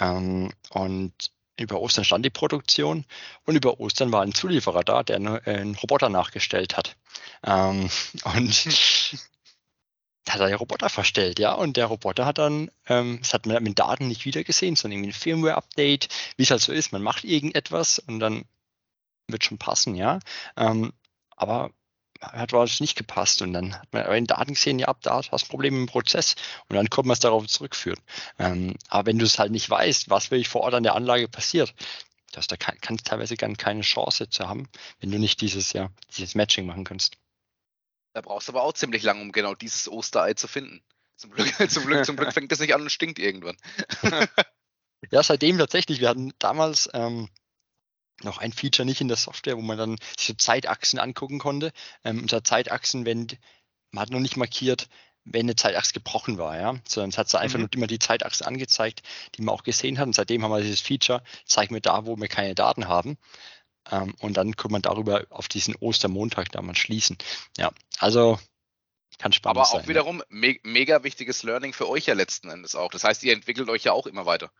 Ähm, 0.00 0.52
und 0.70 1.32
über 1.58 1.80
Ostern 1.80 2.04
stand 2.04 2.24
die 2.24 2.30
Produktion 2.30 3.04
und 3.44 3.56
über 3.56 3.78
Ostern 3.80 4.12
war 4.12 4.22
ein 4.22 4.34
Zulieferer 4.34 4.84
da, 4.84 5.02
der 5.02 5.16
einen 5.16 5.74
Roboter 5.76 6.08
nachgestellt 6.08 6.76
hat. 6.76 6.96
Ähm, 7.44 7.90
und 8.24 9.18
hat 10.28 10.40
er 10.40 10.48
ja 10.48 10.56
Roboter 10.56 10.88
verstellt, 10.88 11.38
ja, 11.38 11.52
und 11.52 11.76
der 11.76 11.86
Roboter 11.86 12.26
hat 12.26 12.38
dann, 12.38 12.70
ähm, 12.86 13.18
das 13.20 13.34
hat 13.34 13.46
man 13.46 13.62
mit 13.62 13.78
Daten 13.78 14.08
nicht 14.08 14.24
wieder 14.24 14.44
gesehen, 14.44 14.76
sondern 14.76 14.98
irgendwie 14.98 15.10
ein 15.10 15.20
Firmware-Update, 15.20 16.08
wie 16.36 16.42
es 16.44 16.50
halt 16.50 16.60
so 16.60 16.72
ist, 16.72 16.92
man 16.92 17.02
macht 17.02 17.24
irgendetwas 17.24 17.98
und 17.98 18.20
dann 18.20 18.44
wird 19.26 19.44
schon 19.44 19.58
passen, 19.58 19.94
ja. 19.94 20.20
Ähm, 20.56 20.92
aber 21.36 21.72
hat 22.22 22.52
was 22.52 22.80
nicht 22.80 22.96
gepasst 22.96 23.42
und 23.42 23.52
dann 23.52 23.74
hat 23.74 23.92
man 23.92 24.10
in 24.14 24.26
Daten 24.26 24.54
gesehen, 24.54 24.78
ja, 24.78 24.94
da 25.02 25.20
hast 25.30 25.46
du 25.46 25.50
Probleme 25.50 25.76
im 25.76 25.86
Prozess 25.86 26.36
und 26.68 26.76
dann 26.76 26.88
kommt 26.88 27.06
man 27.06 27.14
es 27.14 27.20
darauf 27.20 27.46
zurückführen. 27.46 28.00
Ähm, 28.38 28.74
aber 28.88 29.06
wenn 29.06 29.18
du 29.18 29.24
es 29.24 29.38
halt 29.38 29.50
nicht 29.52 29.68
weißt, 29.68 30.08
was 30.10 30.30
wirklich 30.30 30.48
vor 30.48 30.62
Ort 30.62 30.74
an 30.74 30.82
der 30.82 30.94
Anlage 30.94 31.28
passiert, 31.28 31.74
du 32.32 32.36
hast 32.36 32.50
da 32.50 32.56
kann, 32.56 32.78
kannst 32.80 33.06
teilweise 33.06 33.36
gar 33.36 33.52
keine 33.54 33.82
Chance 33.82 34.28
zu 34.30 34.48
haben, 34.48 34.68
wenn 35.00 35.10
du 35.10 35.18
nicht 35.18 35.40
dieses, 35.40 35.72
ja, 35.72 35.90
dieses 36.16 36.34
Matching 36.34 36.66
machen 36.66 36.84
kannst. 36.84 37.16
Da 38.14 38.20
brauchst 38.20 38.48
du 38.48 38.52
aber 38.52 38.62
auch 38.62 38.74
ziemlich 38.74 39.02
lang, 39.02 39.20
um 39.20 39.32
genau 39.32 39.54
dieses 39.54 39.88
Osterei 39.88 40.34
zu 40.34 40.46
finden. 40.46 40.82
Zum 41.16 41.30
Glück, 41.30 41.46
zum 41.70 41.86
Glück, 41.86 42.04
zum 42.04 42.16
Glück 42.16 42.32
fängt 42.34 42.52
das 42.52 42.60
nicht 42.60 42.74
an 42.74 42.82
und 42.82 42.90
stinkt 42.90 43.18
irgendwann. 43.18 43.56
ja, 45.10 45.22
seitdem 45.22 45.58
tatsächlich. 45.58 46.00
Wir 46.00 46.08
hatten 46.08 46.32
damals 46.38 46.90
ähm, 46.92 47.28
noch 48.24 48.38
ein 48.38 48.52
Feature 48.52 48.86
nicht 48.86 49.00
in 49.00 49.08
der 49.08 49.16
Software, 49.16 49.56
wo 49.56 49.62
man 49.62 49.78
dann 49.78 49.96
so 50.18 50.34
Zeitachsen 50.34 50.98
angucken 50.98 51.38
konnte. 51.38 51.72
Ähm, 52.04 52.20
unter 52.20 52.44
Zeitachsen, 52.44 53.04
wenn 53.04 53.28
man 53.90 54.02
hat 54.02 54.10
noch 54.10 54.20
nicht 54.20 54.36
markiert, 54.36 54.88
wenn 55.24 55.46
eine 55.46 55.56
Zeitachse 55.56 55.92
gebrochen 55.92 56.38
war, 56.38 56.58
ja, 56.58 56.74
sondern 56.88 57.10
es 57.10 57.18
hat 57.18 57.28
so 57.28 57.38
einfach 57.38 57.58
mhm. 57.58 57.64
nur 57.64 57.72
immer 57.74 57.86
die 57.86 57.98
Zeitachse 57.98 58.46
angezeigt, 58.46 59.02
die 59.34 59.42
man 59.42 59.54
auch 59.54 59.62
gesehen 59.62 59.98
hat. 59.98 60.06
Und 60.06 60.14
seitdem 60.14 60.42
haben 60.42 60.50
wir 60.50 60.60
dieses 60.60 60.80
Feature, 60.80 61.22
zeig 61.44 61.70
mir 61.70 61.80
da, 61.80 62.06
wo 62.06 62.16
wir 62.16 62.28
keine 62.28 62.54
Daten 62.54 62.88
haben. 62.88 63.18
Ähm, 63.90 64.14
und 64.20 64.36
dann 64.36 64.56
kann 64.56 64.72
man 64.72 64.82
darüber 64.82 65.26
auf 65.30 65.48
diesen 65.48 65.76
Ostermontag 65.76 66.50
damals 66.50 66.78
schließen. 66.78 67.18
Ja, 67.56 67.70
also 67.98 68.38
kann 69.18 69.32
spannend 69.32 69.58
Aber 69.58 69.66
sein. 69.66 69.82
auch 69.82 69.88
wiederum 69.88 70.18
ja. 70.18 70.24
me 70.28 70.56
mega 70.64 71.04
wichtiges 71.04 71.44
Learning 71.44 71.72
für 71.72 71.88
euch 71.88 72.06
ja 72.06 72.14
letzten 72.14 72.50
Endes 72.50 72.74
auch. 72.74 72.90
Das 72.90 73.04
heißt, 73.04 73.22
ihr 73.22 73.32
entwickelt 73.32 73.68
euch 73.68 73.84
ja 73.84 73.92
auch 73.92 74.06
immer 74.06 74.26
weiter. 74.26 74.50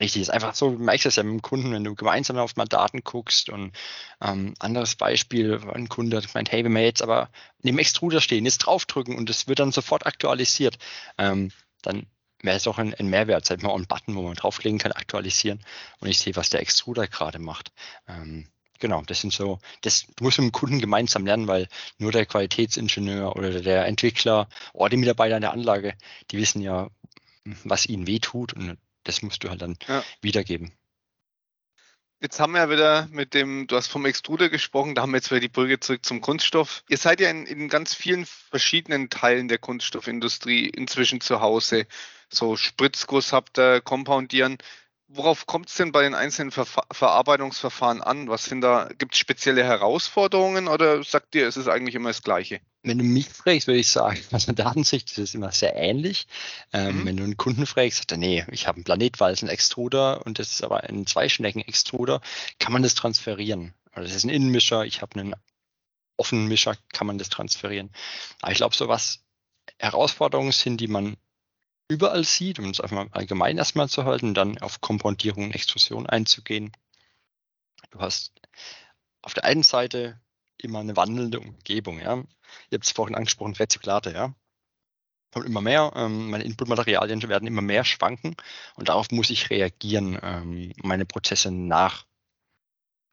Richtig, 0.00 0.22
ist 0.22 0.30
einfach 0.30 0.54
so, 0.54 0.70
du 0.70 0.78
merkst 0.78 1.06
das 1.06 1.16
ja 1.16 1.24
mit 1.24 1.32
dem 1.32 1.42
Kunden, 1.42 1.72
wenn 1.72 1.82
du 1.82 1.94
gemeinsam 1.96 2.38
auf 2.38 2.54
mal 2.54 2.66
Daten 2.66 3.02
guckst 3.02 3.48
und 3.50 3.72
ähm, 4.20 4.54
anderes 4.60 4.94
Beispiel, 4.94 5.60
ein 5.74 5.88
Kunde 5.88 6.16
hat 6.16 6.28
gemeint, 6.32 6.52
hey, 6.52 6.64
wenn 6.64 6.72
wir 6.72 6.84
jetzt 6.84 7.02
aber 7.02 7.30
neben 7.62 7.78
Extruder 7.80 8.20
stehen, 8.20 8.44
jetzt 8.44 8.58
draufdrücken 8.58 9.16
und 9.16 9.28
es 9.28 9.48
wird 9.48 9.58
dann 9.58 9.72
sofort 9.72 10.06
aktualisiert, 10.06 10.78
ähm, 11.18 11.50
dann 11.82 12.06
wäre 12.42 12.56
es 12.56 12.68
auch 12.68 12.78
ein, 12.78 12.94
ein 12.94 13.08
Mehrwert, 13.08 13.44
sag 13.44 13.60
mal, 13.64 13.74
ein 13.74 13.86
Button, 13.88 14.14
wo 14.14 14.22
man 14.22 14.34
draufklicken 14.34 14.78
kann, 14.78 14.92
aktualisieren 14.92 15.64
und 15.98 16.08
ich 16.08 16.18
sehe, 16.18 16.36
was 16.36 16.48
der 16.50 16.60
Extruder 16.60 17.08
gerade 17.08 17.40
macht. 17.40 17.72
Ähm, 18.06 18.46
genau, 18.78 19.02
das 19.02 19.20
sind 19.20 19.32
so, 19.32 19.58
das 19.80 20.06
du 20.16 20.22
musst 20.24 20.38
mit 20.38 20.46
dem 20.46 20.52
Kunden 20.52 20.78
gemeinsam 20.78 21.26
lernen, 21.26 21.48
weil 21.48 21.66
nur 21.98 22.12
der 22.12 22.24
Qualitätsingenieur 22.26 23.34
oder 23.34 23.60
der 23.60 23.86
Entwickler 23.86 24.48
oder 24.72 24.90
die 24.90 24.96
Mitarbeiter 24.98 25.34
in 25.36 25.42
der 25.42 25.52
Anlage, 25.52 25.94
die 26.30 26.38
wissen 26.38 26.62
ja, 26.62 26.88
was 27.64 27.86
ihnen 27.86 28.06
wehtut 28.06 28.52
und 28.52 28.78
das 29.08 29.22
musst 29.22 29.42
du 29.42 29.48
halt 29.48 29.62
dann 29.62 29.76
ja. 29.88 30.04
wiedergeben. 30.20 30.72
Jetzt 32.20 32.40
haben 32.40 32.52
wir 32.52 32.58
ja 32.58 32.70
wieder 32.70 33.08
mit 33.10 33.32
dem, 33.32 33.66
du 33.68 33.76
hast 33.76 33.86
vom 33.86 34.04
Extruder 34.04 34.48
gesprochen, 34.48 34.94
da 34.94 35.02
haben 35.02 35.12
wir 35.12 35.18
jetzt 35.18 35.30
wieder 35.30 35.40
die 35.40 35.48
Brücke 35.48 35.80
zurück 35.80 36.04
zum 36.04 36.20
Kunststoff. 36.20 36.82
Ihr 36.88 36.98
seid 36.98 37.20
ja 37.20 37.30
in, 37.30 37.46
in 37.46 37.68
ganz 37.68 37.94
vielen 37.94 38.26
verschiedenen 38.26 39.08
Teilen 39.08 39.48
der 39.48 39.58
Kunststoffindustrie 39.58 40.68
inzwischen 40.68 41.20
zu 41.20 41.40
Hause. 41.40 41.86
So 42.28 42.56
Spritzguss 42.56 43.32
habt 43.32 43.58
ihr, 43.58 43.80
Compoundieren. 43.80 44.58
Worauf 45.10 45.46
kommt 45.46 45.70
es 45.70 45.74
denn 45.76 45.90
bei 45.90 46.02
den 46.02 46.14
einzelnen 46.14 46.50
Ver 46.50 46.66
Verarbeitungsverfahren 46.66 48.02
an? 48.02 48.28
Was 48.28 48.44
sind 48.44 48.60
da, 48.60 48.90
gibt 48.98 49.14
es 49.14 49.18
spezielle 49.18 49.64
Herausforderungen 49.64 50.68
oder 50.68 51.02
sagt 51.02 51.34
ihr, 51.34 51.48
es 51.48 51.56
ist 51.56 51.66
eigentlich 51.66 51.94
immer 51.94 52.10
das 52.10 52.22
Gleiche? 52.22 52.60
Wenn 52.82 52.98
du 52.98 53.04
mich 53.04 53.26
fragst, 53.26 53.66
würde 53.66 53.80
ich 53.80 53.88
sagen, 53.88 54.20
aus 54.32 54.44
der 54.44 54.54
Datensicht 54.54 55.10
ist 55.12 55.18
es 55.18 55.34
immer 55.34 55.50
sehr 55.50 55.74
ähnlich. 55.74 56.26
Ähm, 56.74 57.00
mhm. 57.00 57.06
Wenn 57.06 57.16
du 57.16 57.24
einen 57.24 57.38
Kunden 57.38 57.64
fragst, 57.64 57.98
sagt 57.98 58.12
er, 58.12 58.18
nee, 58.18 58.44
ich 58.50 58.66
habe 58.66 58.76
einen 58.76 58.84
Planetwalzen-Extruder 58.84 60.26
und 60.26 60.38
das 60.38 60.52
ist 60.52 60.62
aber 60.62 60.84
ein 60.84 61.06
Zweischnecken-Extruder, 61.06 62.20
kann 62.58 62.74
man 62.74 62.82
das 62.82 62.94
transferieren? 62.94 63.72
Oder 63.92 64.02
das 64.02 64.14
ist 64.14 64.24
ein 64.24 64.30
Innenmischer, 64.30 64.84
ich 64.84 65.00
habe 65.00 65.18
einen 65.18 65.34
offenen 66.18 66.48
Mischer, 66.48 66.76
kann 66.92 67.06
man 67.06 67.16
das 67.16 67.30
transferieren? 67.30 67.90
Aber 68.42 68.52
ich 68.52 68.58
glaube, 68.58 68.76
so 68.76 68.88
was 68.88 69.24
Herausforderungen 69.78 70.52
sind, 70.52 70.82
die 70.82 70.88
man 70.88 71.16
überall 71.88 72.24
sieht, 72.24 72.58
um 72.58 72.70
es 72.70 72.80
einfach 72.80 73.06
allgemein 73.12 73.58
erstmal 73.58 73.88
zu 73.88 74.04
halten, 74.04 74.34
dann 74.34 74.58
auf 74.58 74.80
Kompoundierung 74.80 75.44
und 75.44 75.54
Extrusion 75.54 76.06
einzugehen. 76.06 76.72
Du 77.90 78.00
hast 78.00 78.32
auf 79.22 79.34
der 79.34 79.44
einen 79.44 79.62
Seite 79.62 80.20
immer 80.58 80.80
eine 80.80 80.96
wandelnde 80.96 81.40
Umgebung, 81.40 82.00
ja. 82.00 82.16
Ihr 82.16 82.74
habt 82.74 82.84
es 82.84 82.92
vorhin 82.92 83.14
angesprochen, 83.14 83.54
Rezyklate, 83.54 84.12
ja. 84.12 84.34
Kommt 85.32 85.46
immer 85.46 85.60
mehr, 85.60 85.92
ähm, 85.94 86.30
meine 86.30 86.44
Inputmaterialien 86.44 87.22
werden 87.28 87.46
immer 87.46 87.60
mehr 87.60 87.84
schwanken 87.84 88.34
und 88.76 88.88
darauf 88.88 89.10
muss 89.10 89.30
ich 89.30 89.50
reagieren, 89.50 90.18
ähm, 90.22 90.72
meine 90.82 91.04
Prozesse 91.04 91.50
nach, 91.50 92.06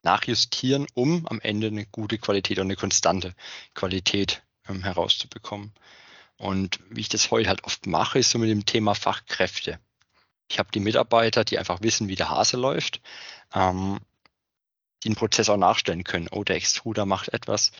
nachjustieren, 0.02 0.86
um 0.94 1.26
am 1.26 1.40
Ende 1.40 1.66
eine 1.66 1.86
gute 1.86 2.18
Qualität 2.18 2.58
und 2.58 2.66
eine 2.66 2.76
konstante 2.76 3.34
Qualität 3.74 4.42
ähm, 4.68 4.82
herauszubekommen. 4.82 5.74
Und 6.38 6.80
wie 6.90 7.00
ich 7.00 7.08
das 7.08 7.30
heute 7.30 7.48
halt 7.48 7.64
oft 7.64 7.86
mache, 7.86 8.18
ist 8.18 8.30
so 8.30 8.38
mit 8.38 8.50
dem 8.50 8.66
Thema 8.66 8.94
Fachkräfte. 8.94 9.78
Ich 10.48 10.58
habe 10.58 10.70
die 10.72 10.80
Mitarbeiter, 10.80 11.44
die 11.44 11.58
einfach 11.58 11.82
wissen, 11.82 12.08
wie 12.08 12.14
der 12.14 12.30
Hase 12.30 12.56
läuft, 12.56 13.00
ähm, 13.54 13.98
die 15.02 15.08
den 15.08 15.16
Prozess 15.16 15.48
auch 15.48 15.56
nachstellen 15.56 16.04
können. 16.04 16.28
Oh, 16.30 16.44
der 16.44 16.56
Extruder 16.56 17.06
macht 17.06 17.28
etwas. 17.28 17.72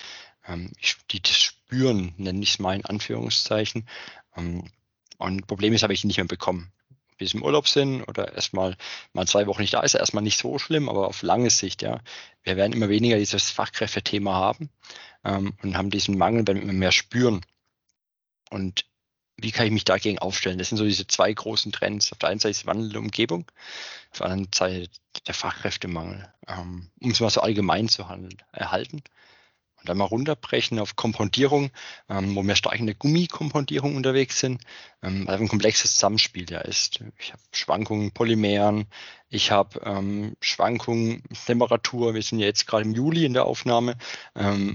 Ähm, 0.48 0.72
die 1.10 1.20
das 1.20 1.38
spüren, 1.38 2.14
nenne 2.16 2.42
ich 2.42 2.50
es 2.50 2.58
mal 2.58 2.76
in 2.76 2.84
Anführungszeichen. 2.84 3.88
Ähm, 4.36 4.70
und 5.18 5.46
Problem 5.46 5.72
ist, 5.72 5.82
habe 5.82 5.94
ich 5.94 6.04
nicht 6.04 6.18
mehr 6.18 6.26
bekommen. 6.26 6.72
Bis 7.18 7.32
im 7.32 7.42
Urlaub 7.42 7.66
sind 7.66 8.02
oder 8.02 8.34
erstmal 8.34 8.76
mal 9.14 9.26
zwei 9.26 9.46
Wochen 9.46 9.62
nicht 9.62 9.72
da 9.72 9.80
ist, 9.80 9.94
erstmal 9.94 10.22
nicht 10.22 10.38
so 10.38 10.58
schlimm, 10.58 10.88
aber 10.90 11.08
auf 11.08 11.22
lange 11.22 11.48
Sicht, 11.48 11.80
ja. 11.80 12.00
Wir 12.42 12.56
werden 12.56 12.74
immer 12.74 12.90
weniger 12.90 13.16
dieses 13.16 13.50
Fachkräftethema 13.50 14.34
haben 14.34 14.68
ähm, 15.24 15.54
und 15.62 15.76
haben 15.76 15.90
diesen 15.90 16.18
Mangel, 16.18 16.46
wenn 16.46 16.66
wir 16.66 16.72
mehr 16.72 16.92
spüren. 16.92 17.40
Und 18.50 18.84
wie 19.38 19.52
kann 19.52 19.66
ich 19.66 19.72
mich 19.72 19.84
dagegen 19.84 20.18
aufstellen? 20.18 20.58
Das 20.58 20.68
sind 20.68 20.78
so 20.78 20.84
diese 20.84 21.06
zwei 21.06 21.32
großen 21.32 21.72
Trends. 21.72 22.12
Auf 22.12 22.18
der 22.18 22.30
einen 22.30 22.40
Seite 22.40 22.52
ist 22.52 22.66
wandelnde 22.66 22.98
Umgebung, 22.98 23.50
auf 24.12 24.18
der 24.18 24.26
anderen 24.26 24.52
Seite 24.52 24.90
der 25.26 25.34
Fachkräftemangel, 25.34 26.32
ähm, 26.48 26.90
um 27.00 27.10
es 27.10 27.20
mal 27.20 27.30
so 27.30 27.40
allgemein 27.40 27.88
zu 27.88 28.08
handeln, 28.08 28.42
erhalten. 28.52 29.02
Und 29.78 29.90
dann 29.90 29.98
mal 29.98 30.04
runterbrechen 30.04 30.78
auf 30.78 30.96
Kompoundierung, 30.96 31.70
ähm, 32.08 32.34
wo 32.34 32.42
wir 32.42 32.56
stark 32.56 32.78
in 32.78 32.86
der 32.86 32.94
Gummikompondierung 32.94 33.94
unterwegs 33.94 34.40
sind, 34.40 34.62
ähm, 35.02 35.26
weil 35.26 35.38
ein 35.38 35.48
komplexes 35.48 35.92
Zusammenspiel 35.94 36.50
ja 36.50 36.60
ist. 36.60 37.00
Ich 37.18 37.32
habe 37.32 37.42
Schwankungen 37.52 38.12
Polymeren, 38.12 38.86
ich 39.28 39.50
habe 39.50 40.36
Schwankungen 40.40 41.22
Temperatur, 41.44 42.14
wir 42.14 42.22
sind 42.22 42.38
ja 42.38 42.46
jetzt 42.46 42.66
gerade 42.66 42.84
im 42.84 42.94
Juli 42.94 43.26
in 43.26 43.34
der 43.34 43.44
Aufnahme, 43.44 43.98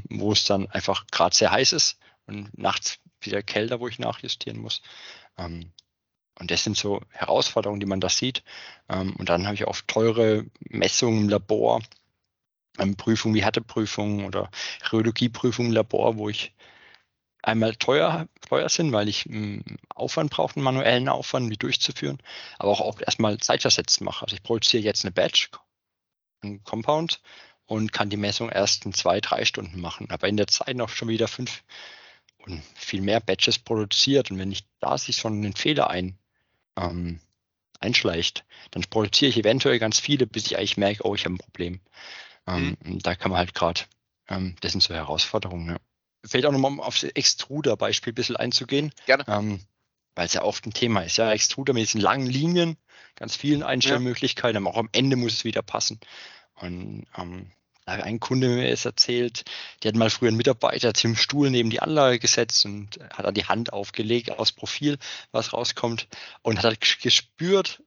wo 0.09 0.33
es 0.33 0.43
dann 0.43 0.69
einfach 0.69 1.07
gerade 1.07 1.33
sehr 1.33 1.51
heiß 1.51 1.71
ist 1.71 1.97
und 2.27 2.55
nachts 2.57 2.99
wieder 3.25 3.43
kälter, 3.43 3.79
wo 3.79 3.87
ich 3.87 3.99
nachjustieren 3.99 4.59
muss. 4.59 4.81
Ähm, 5.37 5.71
und 6.39 6.49
das 6.51 6.63
sind 6.63 6.77
so 6.77 7.01
Herausforderungen, 7.09 7.79
die 7.79 7.85
man 7.85 8.01
da 8.01 8.09
sieht. 8.09 8.43
Ähm, 8.89 9.15
und 9.17 9.29
dann 9.29 9.45
habe 9.45 9.55
ich 9.55 9.67
oft 9.67 9.87
teure 9.87 10.45
Messungen 10.59 11.23
im 11.23 11.29
Labor, 11.29 11.81
ähm, 12.79 12.95
Prüfungen 12.95 13.35
wie 13.35 13.43
Härteprüfungen 13.43 14.25
oder 14.25 14.49
Rheologieprüfungen 14.91 15.71
im 15.71 15.75
Labor, 15.75 16.17
wo 16.17 16.29
ich 16.29 16.53
einmal 17.43 17.75
teuer, 17.75 18.27
teuer 18.41 18.69
sind, 18.69 18.91
weil 18.91 19.09
ich 19.09 19.25
einen 19.25 19.63
hm, 19.65 19.77
Aufwand 19.95 20.31
brauche, 20.31 20.55
einen 20.55 20.63
manuellen 20.63 21.09
Aufwand, 21.09 21.51
die 21.51 21.57
durchzuführen, 21.57 22.19
aber 22.59 22.71
auch, 22.71 22.81
auch 22.81 23.01
erstmal 23.01 23.37
zeitversetzt 23.37 24.01
mache. 24.01 24.25
Also 24.25 24.35
ich 24.35 24.43
produziere 24.43 24.83
jetzt 24.83 25.03
eine 25.05 25.11
Batch, 25.11 25.49
ein 26.43 26.63
Compound 26.63 27.21
und 27.65 27.93
kann 27.93 28.09
die 28.09 28.17
Messung 28.17 28.49
erst 28.49 28.85
in 28.85 28.93
zwei, 28.93 29.21
drei 29.21 29.45
Stunden 29.45 29.79
machen, 29.79 30.09
aber 30.11 30.27
in 30.27 30.37
der 30.37 30.47
Zeit 30.47 30.75
noch 30.75 30.89
schon 30.89 31.07
wieder 31.07 31.27
fünf, 31.27 31.63
und 32.45 32.61
viel 32.75 33.01
mehr 33.01 33.19
Batches 33.19 33.59
produziert. 33.59 34.31
Und 34.31 34.39
wenn 34.39 34.51
ich 34.51 34.63
da 34.79 34.97
sich 34.97 35.17
schon 35.17 35.33
einen 35.33 35.55
Fehler 35.55 35.89
ein, 35.89 36.17
ähm, 36.77 37.19
einschleicht, 37.79 38.45
dann 38.71 38.83
produziere 38.83 39.29
ich 39.29 39.37
eventuell 39.37 39.79
ganz 39.79 39.99
viele, 39.99 40.27
bis 40.27 40.45
ich 40.45 40.57
eigentlich 40.57 40.77
merke, 40.77 41.05
oh, 41.05 41.15
ich 41.15 41.25
habe 41.25 41.35
ein 41.35 41.39
Problem. 41.39 41.81
Ähm, 42.47 42.77
mhm. 42.83 42.99
Da 42.99 43.15
kann 43.15 43.31
man 43.31 43.39
halt 43.39 43.53
gerade, 43.53 43.81
ähm, 44.29 44.55
das 44.61 44.71
sind 44.71 44.81
so 44.81 44.93
Herausforderungen. 44.93 45.69
Ja. 45.69 45.77
Fällt 46.23 46.45
auch 46.45 46.51
nochmal 46.51 46.71
um 46.71 46.79
auf 46.79 46.99
das 46.99 47.09
Extruder-Beispiel 47.11 48.13
ein 48.13 48.15
bisschen 48.15 48.35
einzugehen. 48.35 48.91
Gerne. 49.05 49.25
Ähm, 49.27 49.59
weil 50.15 50.25
es 50.25 50.33
ja 50.33 50.43
oft 50.43 50.65
ein 50.65 50.73
Thema 50.73 51.01
ist. 51.01 51.17
Ja, 51.17 51.31
Extruder 51.31 51.73
mit 51.73 51.83
diesen 51.83 52.01
langen 52.01 52.27
Linien, 52.27 52.77
ganz 53.15 53.35
vielen 53.35 53.63
Einstellmöglichkeiten, 53.63 54.57
aber 54.57 54.75
auch 54.75 54.79
am 54.79 54.89
Ende 54.91 55.15
muss 55.15 55.33
es 55.33 55.43
wieder 55.45 55.61
passen. 55.61 55.99
Und 56.55 57.05
ähm, 57.17 57.51
ein 57.85 58.19
Kunde 58.19 58.47
mir 58.47 58.69
ist 58.69 58.85
erzählt, 58.85 59.43
die 59.81 59.87
hat 59.87 59.95
mal 59.95 60.09
früher 60.09 60.29
einen 60.29 60.37
Mitarbeiter 60.37 60.93
zum 60.93 61.15
Stuhl 61.15 61.49
neben 61.49 61.69
die 61.69 61.81
Anlage 61.81 62.19
gesetzt 62.19 62.65
und 62.65 62.99
hat 63.11 63.25
dann 63.25 63.33
die 63.33 63.45
Hand 63.45 63.73
aufgelegt 63.73 64.31
aus 64.31 64.51
Profil, 64.51 64.97
was 65.31 65.53
rauskommt 65.53 66.07
und 66.41 66.57
hat 66.57 66.65
halt 66.65 67.01
gespürt, 67.01 67.81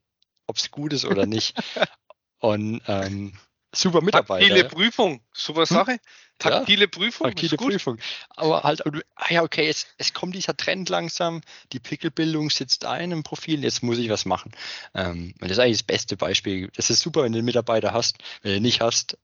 ob 0.46 0.56
es 0.56 0.70
gut 0.70 0.92
ist 0.92 1.04
oder 1.04 1.26
nicht. 1.26 1.56
und 2.38 2.82
ähm, 2.86 3.32
super 3.74 4.00
Mitarbeiter. 4.00 4.46
Taktile 4.46 4.68
Prüfung, 4.68 5.20
super 5.32 5.60
hm? 5.60 5.66
Sache. 5.66 5.98
Taktile 6.38 6.82
ja, 6.82 6.86
Prüfung. 6.88 7.28
Taktile 7.28 7.56
Prüfung. 7.56 7.98
Aber 8.30 8.64
halt, 8.64 8.82
ah 9.14 9.32
ja, 9.32 9.42
okay, 9.42 9.66
jetzt, 9.66 9.88
es 9.98 10.12
kommt 10.12 10.34
dieser 10.34 10.56
Trend 10.56 10.88
langsam, 10.88 11.42
die 11.72 11.78
Pickelbildung 11.78 12.50
sitzt 12.50 12.84
ein 12.84 13.12
im 13.12 13.22
Profil, 13.22 13.62
jetzt 13.62 13.82
muss 13.82 13.98
ich 13.98 14.08
was 14.08 14.24
machen. 14.24 14.52
Ähm, 14.94 15.34
und 15.40 15.42
das 15.42 15.52
ist 15.52 15.58
eigentlich 15.60 15.78
das 15.78 15.86
beste 15.86 16.16
Beispiel. 16.16 16.70
Das 16.74 16.90
ist 16.90 17.00
super, 17.00 17.22
wenn 17.22 17.32
du 17.32 17.38
einen 17.38 17.46
Mitarbeiter 17.46 17.92
hast. 17.92 18.18
Wenn 18.42 18.54
du 18.54 18.60
nicht 18.60 18.80
hast, 18.80 19.16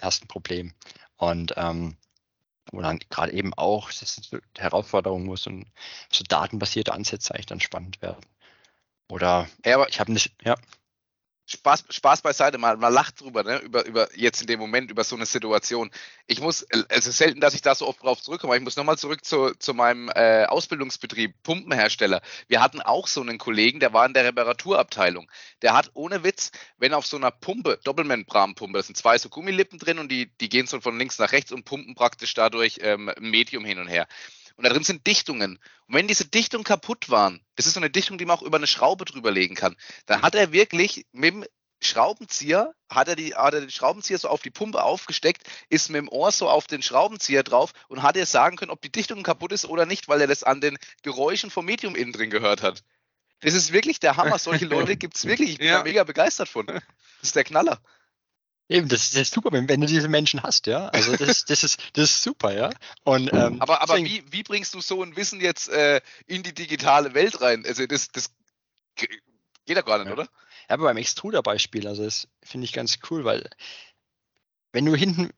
hast 0.00 0.24
ein 0.24 0.28
Problem. 0.28 0.72
Und 1.16 1.54
ähm, 1.56 1.96
wo 2.72 2.80
dann 2.80 2.98
gerade 3.10 3.32
eben 3.32 3.54
auch, 3.54 3.88
das 3.88 4.18
ist 4.18 4.32
eine 4.32 4.42
Herausforderung, 4.58 5.28
wo 5.28 5.36
so, 5.36 5.50
so 6.10 6.24
datenbasierte 6.24 6.92
Ansätze 6.92 7.34
eigentlich 7.34 7.46
dann 7.46 7.60
spannend 7.60 8.02
werden. 8.02 8.24
Oder 9.08 9.48
Ja, 9.64 9.76
aber 9.76 9.88
ich 9.88 10.00
habe 10.00 10.12
nicht, 10.12 10.34
ja, 10.42 10.56
Spaß, 11.46 11.84
Spaß 11.90 12.22
beiseite, 12.22 12.58
mal, 12.58 12.76
man 12.76 12.92
lacht 12.92 13.20
drüber, 13.20 13.44
ne? 13.44 13.58
über, 13.58 13.86
über 13.86 14.08
jetzt 14.16 14.40
in 14.40 14.48
dem 14.48 14.58
Moment, 14.58 14.90
über 14.90 15.04
so 15.04 15.14
eine 15.14 15.26
Situation. 15.26 15.90
Ich 16.26 16.40
muss, 16.40 16.62
äh, 16.62 16.82
es 16.88 17.06
ist 17.06 17.18
selten, 17.18 17.40
dass 17.40 17.54
ich 17.54 17.62
da 17.62 17.74
so 17.74 17.86
oft 17.86 18.02
drauf 18.02 18.20
zurückkomme, 18.20 18.50
aber 18.52 18.56
ich 18.58 18.64
muss 18.64 18.76
nochmal 18.76 18.98
zurück 18.98 19.24
zu, 19.24 19.52
zu 19.54 19.72
meinem 19.72 20.08
äh, 20.08 20.44
Ausbildungsbetrieb, 20.46 21.34
Pumpenhersteller. 21.44 22.20
Wir 22.48 22.60
hatten 22.60 22.80
auch 22.80 23.06
so 23.06 23.20
einen 23.20 23.38
Kollegen, 23.38 23.78
der 23.78 23.92
war 23.92 24.06
in 24.06 24.14
der 24.14 24.24
Reparaturabteilung. 24.24 25.30
Der 25.62 25.74
hat 25.74 25.90
ohne 25.94 26.24
Witz, 26.24 26.50
wenn 26.78 26.94
auf 26.94 27.06
so 27.06 27.16
einer 27.16 27.30
Pumpe, 27.30 27.78
Doppelmembranpumpe, 27.84 28.78
da 28.78 28.82
sind 28.82 28.96
zwei 28.96 29.16
so 29.18 29.28
Gummilippen 29.28 29.78
drin 29.78 30.00
und 30.00 30.10
die, 30.10 30.26
die 30.40 30.48
gehen 30.48 30.66
so 30.66 30.80
von 30.80 30.98
links 30.98 31.18
nach 31.18 31.30
rechts 31.30 31.52
und 31.52 31.64
pumpen 31.64 31.94
praktisch 31.94 32.34
dadurch 32.34 32.80
ähm, 32.82 33.12
Medium 33.20 33.64
hin 33.64 33.78
und 33.78 33.86
her. 33.86 34.08
Und 34.56 34.64
da 34.64 34.70
drin 34.70 34.84
sind 34.84 35.06
Dichtungen. 35.06 35.58
Und 35.86 35.94
wenn 35.94 36.08
diese 36.08 36.24
Dichtungen 36.26 36.64
kaputt 36.64 37.10
waren, 37.10 37.40
das 37.56 37.66
ist 37.66 37.74
so 37.74 37.80
eine 37.80 37.90
Dichtung, 37.90 38.18
die 38.18 38.24
man 38.24 38.36
auch 38.38 38.42
über 38.42 38.56
eine 38.56 38.66
Schraube 38.66 39.04
drüber 39.04 39.30
legen 39.30 39.54
kann, 39.54 39.76
dann 40.06 40.22
hat 40.22 40.34
er 40.34 40.52
wirklich 40.52 41.06
mit 41.12 41.34
dem 41.34 41.44
Schraubenzieher, 41.82 42.74
hat 42.88 43.08
er, 43.08 43.16
die, 43.16 43.34
hat 43.34 43.54
er 43.54 43.60
den 43.60 43.70
Schraubenzieher 43.70 44.18
so 44.18 44.28
auf 44.28 44.40
die 44.42 44.50
Pumpe 44.50 44.82
aufgesteckt, 44.82 45.42
ist 45.68 45.90
mit 45.90 45.98
dem 45.98 46.08
Ohr 46.08 46.32
so 46.32 46.48
auf 46.48 46.66
den 46.66 46.82
Schraubenzieher 46.82 47.42
drauf 47.42 47.72
und 47.88 48.02
hat 48.02 48.16
er 48.16 48.26
sagen 48.26 48.56
können, 48.56 48.70
ob 48.70 48.80
die 48.80 48.90
Dichtung 48.90 49.22
kaputt 49.22 49.52
ist 49.52 49.66
oder 49.66 49.84
nicht, 49.86 50.08
weil 50.08 50.20
er 50.20 50.26
das 50.26 50.42
an 50.42 50.60
den 50.60 50.78
Geräuschen 51.02 51.50
vom 51.50 51.66
Medium 51.66 51.94
innen 51.94 52.12
drin 52.12 52.30
gehört 52.30 52.62
hat. 52.62 52.82
Das 53.40 53.52
ist 53.52 53.72
wirklich 53.72 54.00
der 54.00 54.16
Hammer. 54.16 54.38
Solche 54.38 54.64
Leute 54.66 54.96
gibt 54.96 55.16
es 55.16 55.26
wirklich. 55.26 55.50
Ich 55.50 55.58
bin 55.58 55.68
Ja. 55.68 55.78
da 55.78 55.84
mega 55.84 56.04
begeistert 56.04 56.48
von. 56.48 56.66
Das 56.66 56.82
ist 57.20 57.36
der 57.36 57.44
Knaller. 57.44 57.80
Eben, 58.68 58.88
das, 58.88 59.10
das 59.10 59.22
ist 59.22 59.34
super, 59.34 59.52
wenn, 59.52 59.68
wenn 59.68 59.80
du 59.80 59.86
diese 59.86 60.08
Menschen 60.08 60.42
hast, 60.42 60.66
ja. 60.66 60.88
Also 60.88 61.16
das, 61.16 61.44
das 61.44 61.64
ist, 61.64 61.80
das 61.94 62.04
ist 62.10 62.22
super, 62.22 62.52
ja. 62.54 62.70
Und 63.04 63.28
ähm, 63.32 63.60
Aber, 63.60 63.82
aber 63.82 63.96
deswegen- 63.96 64.26
wie, 64.26 64.32
wie 64.32 64.42
bringst 64.42 64.74
du 64.74 64.80
so 64.80 65.02
ein 65.02 65.16
Wissen 65.16 65.40
jetzt 65.40 65.68
äh, 65.68 66.00
in 66.26 66.42
die 66.42 66.54
digitale 66.54 67.14
Welt 67.14 67.40
rein? 67.40 67.64
Also 67.66 67.86
das, 67.86 68.08
das 68.08 68.30
ge- 68.96 69.08
geht 69.66 69.76
ja 69.76 69.82
gar 69.82 69.98
nicht, 69.98 70.08
Ja. 70.08 70.12
oder? 70.14 70.22
Ja, 70.68 70.74
aber 70.74 70.84
beim 70.84 70.96
Extruder-Beispiel, 70.96 71.86
also 71.86 72.04
das 72.04 72.26
finde 72.42 72.64
ich 72.64 72.72
ganz 72.72 72.98
cool, 73.10 73.24
weil 73.24 73.48
wenn 74.72 74.84
du 74.84 74.94
hinten, 74.96 75.30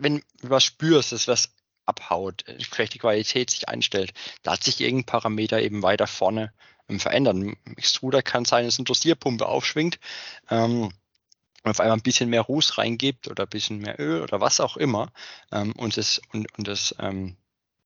wenn 0.00 0.18
du 0.40 0.50
was 0.50 0.64
spürst, 0.64 1.12
dass 1.12 1.28
was 1.28 1.50
abhaut, 1.84 2.46
äh, 2.46 2.58
vielleicht 2.62 2.94
die 2.94 2.98
Qualität 2.98 3.50
sich 3.50 3.68
einstellt, 3.68 4.12
da 4.42 4.52
hat 4.52 4.62
sich 4.64 4.80
irgendein 4.80 5.06
Parameter 5.06 5.60
eben 5.60 5.82
weiter 5.82 6.06
vorne 6.06 6.52
ähm, 6.88 7.00
verändern. 7.00 7.56
Extruder 7.76 8.22
kann 8.22 8.44
sein, 8.44 8.64
dass 8.66 8.78
eine 8.78 8.84
Dosierpumpe 8.84 9.46
aufschwingt 9.46 9.98
ähm, 10.50 10.92
und 11.68 11.72
auf 11.72 11.80
einmal 11.80 11.98
ein 11.98 12.02
bisschen 12.02 12.30
mehr 12.30 12.42
Ruß 12.42 12.78
reingibt 12.78 13.28
oder 13.28 13.44
ein 13.44 13.50
bisschen 13.50 13.78
mehr 13.78 14.00
Öl 14.00 14.22
oder 14.22 14.40
was 14.40 14.60
auch 14.60 14.76
immer 14.76 15.12
ähm, 15.52 15.72
und 15.72 15.96
das 15.96 16.20
und, 16.32 16.46
und 16.56 16.66
das 16.66 16.94
ähm, 16.98 17.36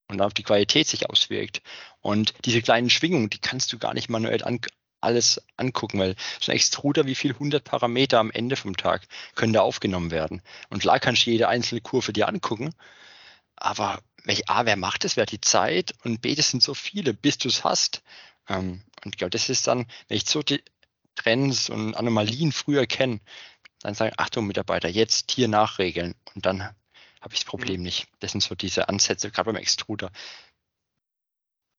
und 0.08 0.20
auf 0.20 0.34
die 0.34 0.42
Qualität 0.42 0.86
sich 0.86 1.10
auswirkt. 1.10 1.62
Und 2.00 2.34
diese 2.44 2.62
kleinen 2.62 2.90
Schwingungen, 2.90 3.30
die 3.30 3.38
kannst 3.38 3.72
du 3.72 3.78
gar 3.78 3.94
nicht 3.94 4.08
manuell 4.08 4.44
an, 4.44 4.60
alles 5.00 5.42
angucken, 5.56 5.98
weil 5.98 6.14
so 6.40 6.52
ein 6.52 6.56
Extruder, 6.56 7.06
wie 7.06 7.14
viel 7.14 7.32
100 7.32 7.64
Parameter 7.64 8.20
am 8.20 8.30
Ende 8.30 8.56
vom 8.56 8.76
Tag 8.76 9.02
können 9.34 9.52
da 9.52 9.62
aufgenommen 9.62 10.10
werden. 10.10 10.42
Und 10.68 10.80
klar 10.80 11.00
kannst 11.00 11.26
du 11.26 11.30
jede 11.30 11.48
einzelne 11.48 11.80
Kurve 11.80 12.12
dir 12.12 12.28
angucken, 12.28 12.74
aber 13.56 14.00
welch, 14.24 14.48
A, 14.48 14.64
wer 14.66 14.76
macht 14.76 15.04
es, 15.04 15.16
wer 15.16 15.22
hat 15.22 15.32
die 15.32 15.40
Zeit 15.40 15.94
und 16.04 16.22
B, 16.22 16.34
das 16.34 16.50
sind 16.50 16.62
so 16.62 16.74
viele, 16.74 17.14
bis 17.14 17.38
du 17.38 17.48
es 17.48 17.64
hast. 17.64 18.02
Ähm, 18.48 18.82
und 19.04 19.14
ich 19.14 19.18
glaube, 19.18 19.30
das 19.30 19.48
ist 19.48 19.66
dann, 19.66 19.86
wenn 20.06 20.16
ich 20.16 20.26
so 20.26 20.42
die 20.42 20.62
Trends 21.14 21.68
und 21.68 21.94
Anomalien 21.94 22.52
früher 22.52 22.86
kenne, 22.86 23.20
dann 23.84 23.94
sagen, 23.94 24.14
Achtung 24.16 24.46
Mitarbeiter, 24.46 24.88
jetzt 24.88 25.30
hier 25.30 25.48
nachregeln 25.48 26.14
und 26.34 26.46
dann 26.46 26.62
habe 27.20 27.34
ich 27.34 27.40
das 27.40 27.44
Problem 27.44 27.82
nicht. 27.82 28.08
Das 28.20 28.32
sind 28.32 28.42
so 28.42 28.54
diese 28.54 28.88
Ansätze, 28.88 29.30
gerade 29.30 29.52
beim 29.52 29.60
Extruder. 29.60 30.10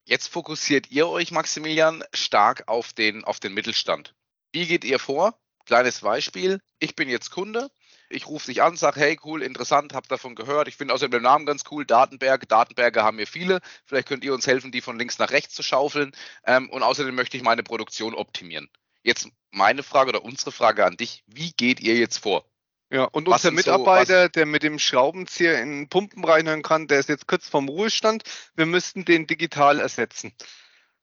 Jetzt 0.05 0.27
fokussiert 0.27 0.91
ihr 0.91 1.07
euch, 1.07 1.31
Maximilian, 1.31 2.03
stark 2.13 2.67
auf 2.67 2.93
den, 2.93 3.23
auf 3.23 3.39
den 3.39 3.53
Mittelstand. 3.53 4.13
Wie 4.51 4.65
geht 4.65 4.83
ihr 4.83 4.99
vor? 4.99 5.39
Kleines 5.65 6.01
Beispiel. 6.01 6.59
Ich 6.79 6.95
bin 6.95 7.07
jetzt 7.07 7.29
Kunde. 7.29 7.69
Ich 8.09 8.27
rufe 8.27 8.47
dich 8.47 8.61
an, 8.61 8.75
sage, 8.75 8.99
hey, 8.99 9.19
cool, 9.23 9.41
interessant, 9.41 9.93
hab 9.93 10.07
davon 10.09 10.35
gehört. 10.35 10.67
Ich 10.67 10.75
finde 10.75 10.93
außerdem 10.93 11.11
den 11.11 11.23
Namen 11.23 11.45
ganz 11.45 11.63
cool. 11.71 11.85
Datenberge. 11.85 12.45
Datenberge 12.47 13.01
haben 13.01 13.17
wir 13.17 13.27
viele. 13.27 13.59
Vielleicht 13.85 14.07
könnt 14.07 14.23
ihr 14.23 14.33
uns 14.33 14.45
helfen, 14.45 14.71
die 14.71 14.81
von 14.81 14.99
links 14.99 15.19
nach 15.19 15.31
rechts 15.31 15.55
zu 15.55 15.63
schaufeln. 15.63 16.11
Ähm, 16.45 16.69
und 16.69 16.83
außerdem 16.83 17.15
möchte 17.15 17.37
ich 17.37 17.43
meine 17.43 17.63
Produktion 17.63 18.13
optimieren. 18.13 18.69
Jetzt 19.03 19.27
meine 19.51 19.83
Frage 19.83 20.09
oder 20.09 20.23
unsere 20.23 20.51
Frage 20.51 20.85
an 20.85 20.97
dich. 20.97 21.23
Wie 21.27 21.51
geht 21.51 21.79
ihr 21.79 21.95
jetzt 21.95 22.17
vor? 22.17 22.45
Ja, 22.89 23.03
und 23.05 23.27
Was 23.27 23.43
unser 23.45 23.49
sind 23.49 23.65
so- 23.65 23.71
Mitarbeiter, 23.71 24.29
der 24.29 24.45
mit 24.45 24.63
dem 24.63 24.79
Schraubenzieher 24.79 25.61
in 25.61 25.89
Pumpen 25.89 26.23
reinhören 26.23 26.61
kann, 26.61 26.87
der 26.87 26.99
ist 26.99 27.09
jetzt 27.09 27.27
kurz 27.27 27.47
vorm 27.49 27.67
Ruhestand. 27.69 28.23
Wir 28.55 28.65
müssten 28.65 29.03
den 29.05 29.27
digital 29.27 29.79
ersetzen. 29.79 30.33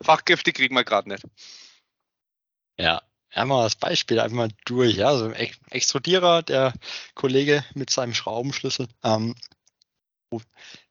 Fachkräfte 0.03 0.53
kriegen 0.53 0.75
wir 0.75 0.85
gerade 0.85 1.09
nicht. 1.09 1.25
Ja, 2.79 3.03
einmal 3.33 3.65
das 3.65 3.77
Beispiel 3.77 4.19
einfach 4.21 4.37
mal 4.37 4.49
durch. 4.65 4.95
Ja, 4.95 5.17
so 5.17 5.27
ein 5.27 5.35
Ex- 5.35 5.59
Extrudierer, 5.71 6.43
der 6.43 6.73
Kollege 7.15 7.65
mit 7.75 7.91
seinem 7.91 8.15
Schraubenschlüssel, 8.15 8.89
ähm, 9.03 9.35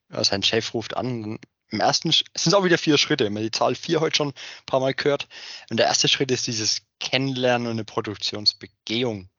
sein 0.10 0.44
Chef 0.44 0.74
ruft 0.74 0.96
an. 0.98 1.40
Im 1.72 1.82
ersten, 1.82 2.10
es 2.10 2.24
sind 2.36 2.56
auch 2.56 2.64
wieder 2.64 2.78
vier 2.78 2.98
Schritte. 2.98 3.26
Wir 3.26 3.36
haben 3.36 3.44
die 3.44 3.52
Zahl 3.52 3.76
vier 3.76 4.00
heute 4.00 4.18
schon 4.18 4.30
ein 4.30 4.66
paar 4.66 4.80
Mal 4.80 4.94
gehört. 4.94 5.28
Und 5.70 5.78
der 5.78 5.86
erste 5.86 6.08
Schritt 6.08 6.32
ist 6.32 6.48
dieses 6.48 6.82
Kennenlernen 7.00 7.68
und 7.68 7.74
eine 7.74 7.84
Produktionsbegehung. 7.86 9.30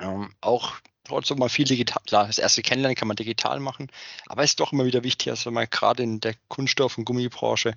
Ähm, 0.00 0.32
auch 0.40 0.74
trotzdem 1.08 1.38
mal 1.38 1.48
viel 1.48 1.64
digital. 1.64 2.02
Klar, 2.06 2.26
das 2.26 2.38
erste 2.38 2.62
Kennenlernen 2.62 2.96
kann 2.96 3.08
man 3.08 3.16
digital 3.16 3.58
machen, 3.60 3.90
aber 4.26 4.44
es 4.44 4.50
ist 4.50 4.60
doch 4.60 4.72
immer 4.72 4.84
wieder 4.84 5.02
wichtig, 5.02 5.26
dass 5.26 5.46
man 5.46 5.68
gerade 5.68 6.02
in 6.02 6.20
der 6.20 6.34
Kunststoff- 6.48 6.98
und 6.98 7.04
Gummibranche 7.04 7.74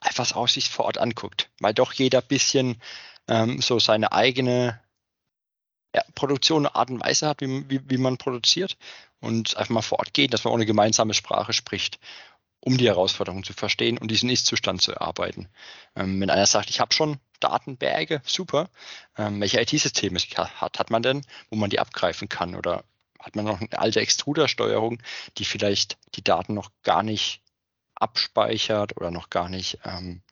einfach 0.00 0.24
das 0.24 0.34
Aussicht 0.34 0.68
vor 0.68 0.84
Ort 0.84 0.98
anguckt, 0.98 1.50
weil 1.60 1.74
doch 1.74 1.92
jeder 1.92 2.22
bisschen 2.22 2.80
ähm, 3.26 3.60
so 3.60 3.78
seine 3.78 4.12
eigene 4.12 4.80
ja, 5.94 6.02
Produktion, 6.14 6.66
Art 6.66 6.90
und 6.90 7.02
Weise 7.02 7.26
hat, 7.26 7.40
wie, 7.40 7.68
wie, 7.68 7.80
wie 7.88 7.98
man 7.98 8.18
produziert 8.18 8.76
und 9.20 9.56
einfach 9.56 9.70
mal 9.70 9.82
vor 9.82 10.00
Ort 10.00 10.12
geht, 10.12 10.34
dass 10.34 10.44
man 10.44 10.52
auch 10.52 10.56
eine 10.56 10.66
gemeinsame 10.66 11.14
Sprache 11.14 11.52
spricht, 11.52 11.98
um 12.64 12.78
die 12.78 12.86
Herausforderungen 12.86 13.44
zu 13.44 13.52
verstehen 13.52 13.98
und 13.98 14.10
diesen 14.10 14.30
Ist-Zustand 14.30 14.80
zu 14.80 14.92
erarbeiten. 14.92 15.48
Ähm, 15.96 16.18
wenn 16.20 16.30
einer 16.30 16.46
sagt, 16.46 16.70
ich 16.70 16.80
habe 16.80 16.94
schon 16.94 17.18
Datenberge, 17.40 18.22
super, 18.24 18.70
ähm, 19.18 19.38
welche 19.40 19.60
IT-Systeme 19.60 20.18
hat, 20.18 20.78
hat 20.78 20.90
man 20.90 21.02
denn, 21.02 21.26
wo 21.50 21.56
man 21.56 21.68
die 21.68 21.78
abgreifen 21.78 22.28
kann 22.30 22.54
oder 22.54 22.84
hat 23.20 23.36
man 23.36 23.44
noch 23.44 23.60
eine 23.60 23.78
alte 23.78 24.00
Extrudersteuerung, 24.00 25.02
die 25.36 25.44
vielleicht 25.44 25.98
die 26.14 26.24
Daten 26.24 26.54
noch 26.54 26.70
gar 26.82 27.02
nicht 27.02 27.42
abspeichert 27.96 28.96
oder 28.96 29.10
noch 29.10 29.28
gar 29.28 29.50
nicht 29.50 29.78
ähm, 29.84 30.22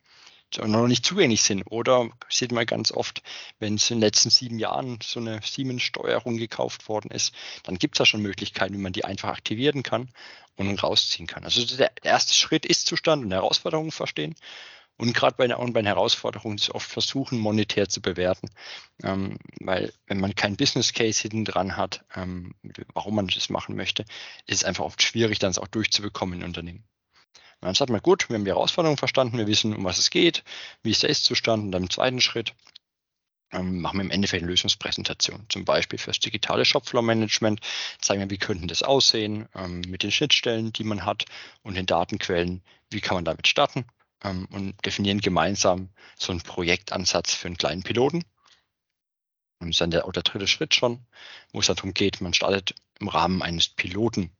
noch 0.57 0.87
nicht 0.87 1.05
zugänglich 1.05 1.41
sind. 1.41 1.63
Oder 1.63 2.09
sieht 2.29 2.51
man 2.51 2.65
ganz 2.65 2.91
oft, 2.91 3.21
wenn 3.59 3.75
es 3.75 3.89
in 3.89 3.97
den 3.97 4.01
letzten 4.01 4.29
sieben 4.29 4.59
Jahren 4.59 4.99
so 5.03 5.19
eine 5.19 5.41
Siemens-Steuerung 5.43 6.37
gekauft 6.37 6.87
worden 6.89 7.11
ist, 7.11 7.33
dann 7.63 7.77
gibt 7.77 7.95
es 7.95 7.99
da 7.99 8.05
schon 8.05 8.21
Möglichkeiten, 8.21 8.73
wie 8.73 8.81
man 8.81 8.93
die 8.93 9.05
einfach 9.05 9.29
aktivieren 9.29 9.83
kann 9.83 10.09
und 10.55 10.81
rausziehen 10.81 11.27
kann. 11.27 11.43
Also 11.43 11.65
der 11.77 11.91
erste 12.03 12.33
Schritt 12.33 12.65
ist 12.65 12.87
Zustand 12.87 13.25
und 13.25 13.31
Herausforderungen 13.31 13.91
verstehen. 13.91 14.35
Und 14.97 15.13
gerade 15.13 15.35
bei, 15.37 15.47
bei 15.47 15.81
den 15.81 15.85
Herausforderungen 15.87 16.57
ist 16.57 16.69
oft 16.69 16.89
versuchen, 16.89 17.39
monetär 17.39 17.89
zu 17.89 18.01
bewerten. 18.01 18.49
Ähm, 19.03 19.37
weil 19.59 19.91
wenn 20.05 20.19
man 20.19 20.35
keinen 20.35 20.55
Business 20.55 20.93
Case 20.93 21.21
hinten 21.21 21.45
dran 21.45 21.77
hat, 21.77 22.05
ähm, 22.15 22.53
warum 22.93 23.15
man 23.15 23.27
das 23.27 23.49
machen 23.49 23.75
möchte, 23.75 24.03
ist 24.45 24.57
es 24.57 24.63
einfach 24.63 24.85
oft 24.85 25.01
schwierig, 25.01 25.39
dann 25.39 25.51
es 25.51 25.57
auch 25.57 25.67
durchzubekommen 25.67 26.39
in 26.39 26.45
Unternehmen. 26.45 26.83
Und 27.63 27.67
dann 27.67 27.75
sagt 27.75 27.91
man, 27.91 28.01
gut, 28.01 28.27
wir 28.27 28.35
haben 28.35 28.43
die 28.43 28.51
Herausforderung 28.51 28.97
verstanden, 28.97 29.37
wir 29.37 29.47
wissen, 29.47 29.73
um 29.73 29.85
was 29.85 29.97
es 29.97 30.09
geht, 30.09 30.43
wie 30.81 30.91
ist 30.91 31.01
der 31.01 31.09
Ist-Zustand. 31.09 31.63
Und 31.63 31.71
dann 31.71 31.83
im 31.83 31.89
zweiten 31.89 32.19
Schritt 32.19 32.53
ähm, 33.53 33.79
machen 33.79 33.99
wir 33.99 34.03
im 34.03 34.11
Endeffekt 34.11 34.43
eine 34.43 34.51
Lösungspräsentation. 34.51 35.45
Zum 35.47 35.63
Beispiel 35.63 35.97
fürs 35.97 36.19
digitale 36.19 36.65
Shopfloor-Management 36.65 37.61
zeigen 38.01 38.19
wir, 38.19 38.29
wie 38.29 38.37
könnten 38.37 38.67
das 38.67 38.83
aussehen 38.83 39.47
ähm, 39.55 39.79
mit 39.87 40.03
den 40.03 40.11
Schnittstellen, 40.11 40.73
die 40.73 40.83
man 40.83 41.05
hat 41.05 41.23
und 41.61 41.75
den 41.75 41.85
Datenquellen, 41.85 42.61
wie 42.89 42.99
kann 42.99 43.15
man 43.15 43.23
damit 43.23 43.47
starten 43.47 43.85
ähm, 44.25 44.45
und 44.51 44.85
definieren 44.85 45.21
gemeinsam 45.21 45.87
so 46.19 46.33
einen 46.33 46.41
Projektansatz 46.41 47.33
für 47.33 47.47
einen 47.47 47.57
kleinen 47.57 47.83
Piloten. 47.83 48.25
Und 49.59 49.69
das 49.69 49.75
ist 49.75 49.79
dann 49.79 49.91
der, 49.91 50.03
der 50.11 50.23
dritte 50.23 50.47
Schritt 50.47 50.75
schon, 50.75 50.99
wo 51.53 51.61
es 51.61 51.67
darum 51.67 51.93
geht, 51.93 52.19
man 52.19 52.33
startet 52.33 52.75
im 52.99 53.07
Rahmen 53.07 53.41
eines 53.41 53.69
Piloten 53.69 54.31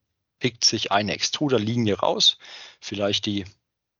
pickt 0.44 0.66
sich 0.66 0.92
eine 0.92 1.14
Extruderlinie 1.14 1.98
raus, 2.00 2.38
vielleicht 2.82 3.28
die 3.28 3.46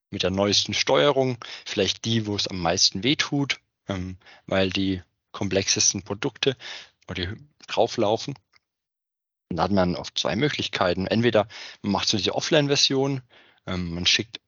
mit 0.10 0.24
der 0.24 0.30
neuesten 0.30 0.74
Steuerung, 0.74 1.38
vielleicht 1.66 2.04
die, 2.04 2.28
wo 2.28 2.36
es 2.36 2.50
am 2.50 2.60
meisten 2.60 3.02
wehtut, 3.02 3.62
ähm, 3.88 4.18
weil 4.46 4.70
die 4.70 5.02
komplexesten 5.32 6.04
Produkte 6.04 6.58
oder 7.08 7.34
drauflaufen. 7.68 8.36
Und 9.50 9.56
da 9.56 9.64
hat 9.64 9.72
man 9.72 9.96
oft 9.96 10.18
zwei 10.18 10.36
Möglichkeiten. 10.36 11.08
Entweder 11.08 11.48
man 11.82 11.94
macht 11.94 12.10
so 12.10 12.18
diese 12.18 12.36
Offline-Version, 12.36 13.22
ähm, 13.66 13.94
man 13.94 14.06
schickt, 14.06 14.42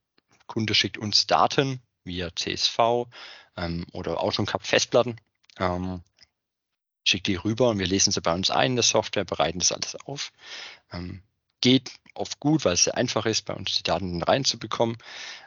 Kunde 0.47 0.75
schickt 0.75 0.97
uns 0.97 1.27
Daten 1.27 1.81
via 2.03 2.35
CSV 2.35 3.07
ähm, 3.55 3.85
oder 3.93 4.21
AutoCAD 4.21 4.67
Festplatten, 4.67 5.15
ähm, 5.59 6.03
schickt 7.05 7.27
die 7.27 7.35
rüber 7.35 7.69
und 7.69 7.79
wir 7.79 7.87
lesen 7.87 8.11
sie 8.11 8.19
bei 8.19 8.33
uns 8.33 8.49
ein 8.49 8.71
in 8.71 8.75
der 8.75 8.83
Software, 8.83 9.23
bereiten 9.23 9.59
das 9.59 9.71
alles 9.71 9.95
auf. 9.95 10.33
Ähm, 10.91 11.23
geht 11.65 11.93
oft 12.13 12.39
gut, 12.39 12.63
weil 12.63 12.73
es 12.73 12.83
sehr 12.83 12.95
einfach 12.95 13.25
ist, 13.25 13.45
bei 13.45 13.55
uns 13.55 13.73
die 13.73 13.81
Daten 13.81 14.21
reinzubekommen. 14.21 14.97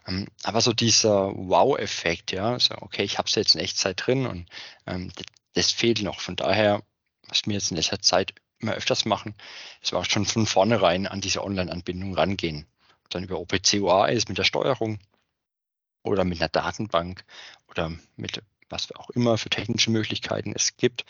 Ähm, 0.04 0.26
aber 0.42 0.60
so 0.60 0.72
dieser 0.72 1.32
Wow-Effekt, 1.32 2.32
ja, 2.32 2.58
so, 2.58 2.74
okay, 2.80 3.04
ich 3.04 3.18
habe 3.18 3.28
es 3.28 3.36
jetzt 3.36 3.54
in 3.54 3.60
Echtzeit 3.60 4.04
drin 4.04 4.26
und 4.26 4.46
ähm, 4.86 5.12
das, 5.54 5.70
fehlt 5.70 6.02
noch. 6.02 6.18
Von 6.18 6.34
daher, 6.34 6.82
was 7.28 7.46
wir 7.46 7.54
jetzt 7.54 7.70
in 7.70 7.76
letzter 7.76 8.02
Zeit 8.02 8.34
immer 8.58 8.72
öfters 8.72 9.04
machen, 9.04 9.36
ist 9.80 9.94
auch 9.94 10.04
schon 10.06 10.26
von 10.26 10.44
vornherein 10.44 11.06
an 11.06 11.20
diese 11.20 11.44
Online-Anbindung 11.44 12.14
rangehen. 12.14 12.66
Dann 13.10 13.22
über 13.22 13.38
OPC-UA 13.38 14.06
ist 14.08 14.28
mit 14.28 14.38
der 14.38 14.44
Steuerung 14.44 14.98
oder 16.02 16.24
mit 16.24 16.40
einer 16.40 16.48
Datenbank 16.48 17.24
oder 17.68 17.92
mit 18.16 18.42
was 18.68 18.90
auch 18.96 19.10
immer 19.10 19.38
für 19.38 19.50
technische 19.50 19.92
Möglichkeiten 19.92 20.52
es 20.52 20.76
gibt, 20.76 21.04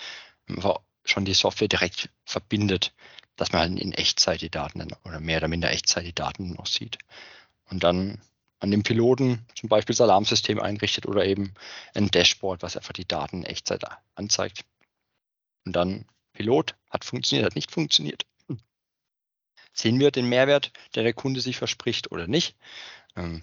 aber 0.49 0.83
schon 1.05 1.25
die 1.25 1.35
Software 1.35 1.69
direkt 1.69 2.11
verbindet, 2.25 2.93
dass 3.37 3.53
man 3.53 3.61
halt 3.61 3.79
in 3.79 3.93
Echtzeit 3.93 4.41
die 4.41 4.51
Daten 4.51 4.81
dann, 4.81 4.93
oder 5.05 5.21
mehr 5.21 5.39
oder 5.39 5.49
minder 5.49 5.71
Echtzeit 5.71 6.05
die 6.05 6.15
Daten 6.15 6.55
noch 6.55 6.67
sieht. 6.67 6.99
Und 7.71 7.83
dann 7.83 8.21
an 8.61 8.71
dem 8.71 8.83
Piloten 8.83 9.47
zum 9.55 9.69
Beispiel 9.69 9.95
das 9.95 10.01
Alarmsystem 10.01 10.59
einrichtet 10.59 11.07
oder 11.07 11.25
eben 11.25 11.55
ein 11.95 12.11
Dashboard, 12.11 12.63
was 12.63 12.77
einfach 12.77 12.93
die 12.93 13.07
Daten 13.07 13.39
in 13.39 13.45
Echtzeit 13.45 13.85
anzeigt. 14.15 14.65
Und 15.65 15.77
dann 15.77 16.07
Pilot 16.33 16.75
hat 16.91 17.05
funktioniert, 17.05 17.47
hat 17.47 17.55
nicht 17.55 17.71
funktioniert. 17.71 18.27
Sehen 19.73 20.01
wir 20.01 20.11
den 20.11 20.29
Mehrwert, 20.29 20.73
der 20.95 21.05
der 21.05 21.13
Kunde 21.13 21.41
sich 21.41 21.57
verspricht 21.57 22.11
oder 22.11 22.27
nicht? 22.27 22.57
Ähm, 23.15 23.43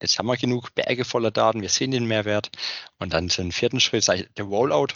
jetzt 0.00 0.18
haben 0.18 0.26
wir 0.26 0.36
genug 0.38 0.74
Berge 0.74 1.04
voller 1.04 1.30
Daten, 1.30 1.60
wir 1.60 1.68
sehen 1.68 1.90
den 1.90 2.06
Mehrwert. 2.06 2.50
Und 2.98 3.12
dann 3.12 3.28
zum 3.28 3.52
vierten 3.52 3.80
Schritt 3.80 4.08
der 4.08 4.44
Rollout 4.44 4.94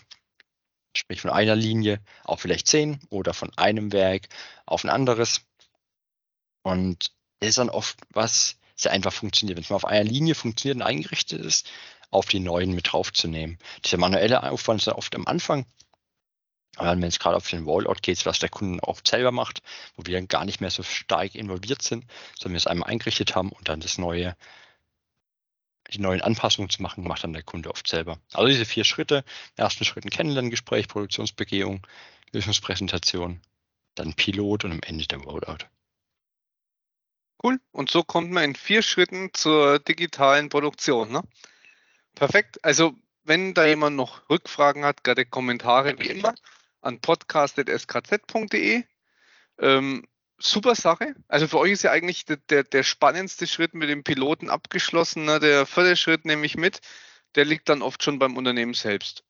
sprich 0.96 1.20
von 1.20 1.30
einer 1.30 1.56
Linie 1.56 2.00
auf 2.24 2.40
vielleicht 2.40 2.66
zehn 2.66 3.00
oder 3.10 3.34
von 3.34 3.50
einem 3.56 3.92
Werk 3.92 4.28
auf 4.64 4.84
ein 4.84 4.90
anderes. 4.90 5.42
Und 6.62 7.12
das 7.40 7.50
ist 7.50 7.58
dann 7.58 7.70
oft 7.70 7.98
was 8.10 8.58
sehr 8.74 8.92
einfach 8.92 9.12
funktioniert. 9.12 9.56
Wenn 9.56 9.64
es 9.64 9.70
mal 9.70 9.76
auf 9.76 9.84
einer 9.84 10.04
Linie 10.04 10.34
funktioniert 10.34 10.76
und 10.76 10.82
eingerichtet 10.82 11.40
ist, 11.40 11.68
auf 12.10 12.26
die 12.26 12.40
neuen 12.40 12.72
mit 12.72 12.92
draufzunehmen. 12.92 13.58
Dieser 13.84 13.98
manuelle 13.98 14.50
Aufwand 14.50 14.80
ist 14.80 14.86
dann 14.86 14.94
oft 14.94 15.14
am 15.14 15.26
Anfang. 15.26 15.66
Wenn 16.78 17.02
es 17.04 17.18
gerade 17.18 17.36
auf 17.36 17.48
den 17.48 17.64
Rollout 17.64 18.02
geht, 18.02 18.26
was 18.26 18.38
der 18.38 18.50
Kunde 18.50 18.82
oft 18.82 19.06
selber 19.06 19.32
macht, 19.32 19.62
wo 19.96 20.04
wir 20.04 20.14
dann 20.14 20.28
gar 20.28 20.44
nicht 20.44 20.60
mehr 20.60 20.70
so 20.70 20.82
stark 20.82 21.34
involviert 21.34 21.80
sind, 21.80 22.04
sondern 22.38 22.52
wir 22.52 22.58
es 22.58 22.66
einmal 22.66 22.90
eingerichtet 22.90 23.34
haben 23.34 23.50
und 23.50 23.68
dann 23.68 23.80
das 23.80 23.96
neue 23.96 24.36
die 25.92 26.00
neuen 26.00 26.20
Anpassungen 26.20 26.70
zu 26.70 26.82
machen, 26.82 27.04
macht 27.04 27.24
dann 27.24 27.32
der 27.32 27.42
Kunde 27.42 27.70
oft 27.70 27.86
selber. 27.86 28.18
Also 28.32 28.48
diese 28.48 28.64
vier 28.64 28.84
Schritte, 28.84 29.24
ersten 29.56 29.84
Schritt 29.84 30.04
ein 30.04 30.10
Kennenlerngespräch, 30.10 30.88
Produktionsbegehung, 30.88 31.86
Lösungspräsentation, 32.32 33.40
dann 33.94 34.14
Pilot 34.14 34.64
und 34.64 34.72
am 34.72 34.80
Ende 34.82 35.06
der 35.06 35.18
Rollout. 35.18 35.66
Cool. 37.42 37.60
Und 37.70 37.90
so 37.90 38.02
kommt 38.02 38.30
man 38.30 38.44
in 38.44 38.54
vier 38.54 38.82
Schritten 38.82 39.30
zur 39.32 39.78
digitalen 39.78 40.48
Produktion. 40.48 41.12
Ne? 41.12 41.22
Perfekt. 42.14 42.64
Also 42.64 42.94
wenn 43.24 43.54
da 43.54 43.66
jemand 43.66 43.96
noch 43.96 44.28
Rückfragen 44.30 44.84
hat, 44.84 45.04
gerade 45.04 45.26
Kommentare 45.26 45.98
wie 45.98 46.08
immer 46.08 46.34
an 46.80 47.00
podcast.skz.de. 47.00 48.84
Ähm, 49.58 50.06
super 50.38 50.74
Sache. 50.74 51.14
Also 51.28 51.46
für 51.48 51.58
euch 51.58 51.72
ist 51.72 51.82
ja 51.82 51.90
eigentlich 51.90 52.24
der, 52.24 52.36
der, 52.48 52.64
der 52.64 52.82
spannendste 52.82 53.46
Schritt 53.46 53.74
mit 53.74 53.88
dem 53.88 54.04
Piloten 54.04 54.50
abgeschlossen. 54.50 55.24
Ne? 55.24 55.40
Der 55.40 55.66
vierte 55.66 55.96
Schritt 55.96 56.24
nehme 56.24 56.44
ich 56.46 56.56
mit. 56.56 56.80
Der 57.34 57.44
liegt 57.44 57.68
dann 57.68 57.82
oft 57.82 58.02
schon 58.02 58.18
beim 58.18 58.36
Unternehmen 58.36 58.74
selbst. 58.74 59.24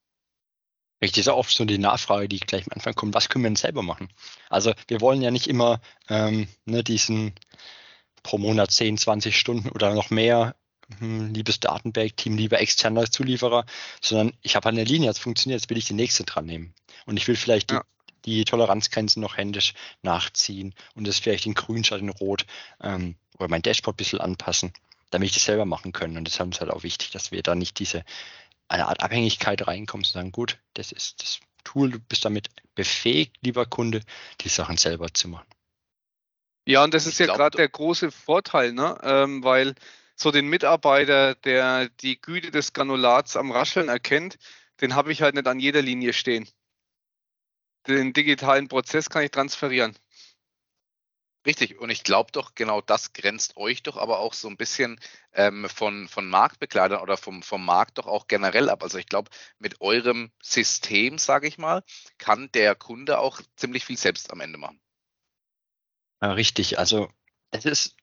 Richtig, 1.02 1.20
ist 1.20 1.26
ja 1.26 1.34
oft 1.34 1.50
so 1.50 1.64
die 1.64 1.78
Nachfrage, 1.78 2.28
die 2.28 2.40
gleich 2.40 2.64
am 2.66 2.72
Anfang 2.72 2.94
kommt, 2.94 3.14
was 3.14 3.28
können 3.28 3.44
wir 3.44 3.50
denn 3.50 3.56
selber 3.56 3.82
machen? 3.82 4.08
Also 4.48 4.72
wir 4.88 5.02
wollen 5.02 5.20
ja 5.20 5.30
nicht 5.30 5.46
immer 5.46 5.80
ähm, 6.08 6.48
ne, 6.64 6.82
diesen 6.82 7.34
pro 8.22 8.38
Monat 8.38 8.70
10, 8.70 8.96
20 8.96 9.38
Stunden 9.38 9.68
oder 9.68 9.94
noch 9.94 10.08
mehr, 10.08 10.56
hm, 10.98 11.34
liebes 11.34 11.60
Datenbank-Team, 11.60 12.38
lieber 12.38 12.60
externer 12.60 13.10
Zulieferer, 13.10 13.66
sondern 14.00 14.32
ich 14.40 14.56
habe 14.56 14.70
eine 14.70 14.84
Linie, 14.84 15.08
das 15.08 15.18
funktioniert, 15.18 15.60
jetzt 15.60 15.70
will 15.70 15.76
ich 15.76 15.84
die 15.84 15.94
nächste 15.94 16.24
dran 16.24 16.46
nehmen. 16.46 16.74
Und 17.04 17.18
ich 17.18 17.28
will 17.28 17.36
vielleicht 17.36 17.70
die, 17.70 17.74
ja 17.74 17.84
die 18.26 18.44
Toleranzgrenzen 18.44 19.22
noch 19.22 19.36
händisch 19.36 19.72
nachziehen 20.02 20.74
und 20.94 21.06
das 21.06 21.18
vielleicht 21.18 21.46
in 21.46 21.54
grün 21.54 21.84
statt 21.84 22.00
in 22.00 22.10
rot 22.10 22.44
ähm, 22.82 23.16
oder 23.38 23.48
mein 23.48 23.62
Dashboard 23.62 23.94
ein 23.94 23.98
bisschen 23.98 24.20
anpassen, 24.20 24.72
damit 25.10 25.28
ich 25.28 25.34
das 25.34 25.44
selber 25.44 25.64
machen 25.64 25.92
können. 25.92 26.16
Und 26.16 26.26
deshalb 26.26 26.50
ist 26.50 26.60
halt 26.60 26.70
auch 26.70 26.82
wichtig, 26.82 27.10
dass 27.10 27.30
wir 27.30 27.42
da 27.42 27.54
nicht 27.54 27.78
diese 27.78 28.04
eine 28.68 28.88
Art 28.88 29.02
Abhängigkeit 29.02 29.66
reinkommen, 29.66 30.04
sagen, 30.04 30.32
gut, 30.32 30.58
das 30.74 30.90
ist 30.92 31.22
das 31.22 31.40
Tool, 31.62 31.90
du 31.90 31.98
bist 32.00 32.24
damit 32.24 32.48
befähigt, 32.74 33.36
lieber 33.40 33.64
Kunde, 33.64 34.00
die 34.40 34.48
Sachen 34.48 34.76
selber 34.76 35.12
zu 35.14 35.28
machen. 35.28 35.46
Ja, 36.66 36.82
und 36.82 36.94
das 36.94 37.06
ist 37.06 37.20
ich 37.20 37.26
ja 37.26 37.34
gerade 37.34 37.56
der 37.56 37.68
große 37.68 38.10
Vorteil, 38.10 38.72
ne? 38.72 38.98
Ähm, 39.02 39.44
weil 39.44 39.74
so 40.16 40.32
den 40.32 40.48
Mitarbeiter, 40.48 41.36
der 41.36 41.88
die 42.00 42.20
Güte 42.20 42.50
des 42.50 42.72
Granulats 42.72 43.36
am 43.36 43.52
Rascheln 43.52 43.88
erkennt, 43.88 44.36
den 44.80 44.96
habe 44.96 45.12
ich 45.12 45.22
halt 45.22 45.36
nicht 45.36 45.46
an 45.46 45.60
jeder 45.60 45.82
Linie 45.82 46.12
stehen 46.12 46.48
den 47.88 48.12
digitalen 48.12 48.68
Prozess 48.68 49.10
kann 49.10 49.22
ich 49.22 49.30
transferieren. 49.30 49.96
Richtig, 51.46 51.78
und 51.78 51.90
ich 51.90 52.02
glaube 52.02 52.32
doch, 52.32 52.56
genau 52.56 52.80
das 52.80 53.12
grenzt 53.12 53.56
euch 53.56 53.84
doch 53.84 53.96
aber 53.96 54.18
auch 54.18 54.34
so 54.34 54.48
ein 54.48 54.56
bisschen 54.56 54.98
ähm, 55.32 55.68
von, 55.68 56.08
von 56.08 56.28
Marktbegleitern 56.28 57.00
oder 57.00 57.16
vom, 57.16 57.40
vom 57.44 57.64
Markt 57.64 57.98
doch 57.98 58.06
auch 58.06 58.26
generell 58.26 58.68
ab. 58.68 58.82
Also 58.82 58.98
ich 58.98 59.06
glaube, 59.06 59.30
mit 59.60 59.80
eurem 59.80 60.32
System, 60.42 61.18
sage 61.18 61.46
ich 61.46 61.56
mal, 61.56 61.84
kann 62.18 62.50
der 62.52 62.74
Kunde 62.74 63.20
auch 63.20 63.40
ziemlich 63.54 63.84
viel 63.84 63.96
selbst 63.96 64.32
am 64.32 64.40
Ende 64.40 64.58
machen. 64.58 64.80
Ja, 66.20 66.32
richtig, 66.32 66.80
also 66.80 67.12
es 67.52 67.64
ist 67.64 67.96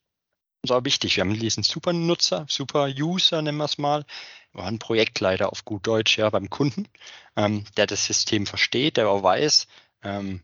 so 0.66 0.86
wichtig. 0.86 1.18
Wir 1.18 1.22
haben 1.22 1.38
diesen 1.38 1.64
Super-Nutzer, 1.64 2.46
Super-User 2.48 3.42
nennen 3.42 3.58
wir 3.58 3.66
es 3.66 3.78
mal, 3.78 4.06
war 4.54 4.68
ein 4.68 4.80
Projektleiter 4.80 5.52
auf 5.52 5.66
gut 5.66 5.86
Deutsch, 5.86 6.18
ja, 6.18 6.30
beim 6.30 6.50
Kunden, 6.50 6.88
ähm, 7.36 7.66
der 7.78 7.88
das 7.88 8.06
System 8.06 8.46
versteht, 8.46 8.98
der 8.98 9.10
auch 9.10 9.24
weiß, 9.24 9.68
ähm, 10.04 10.42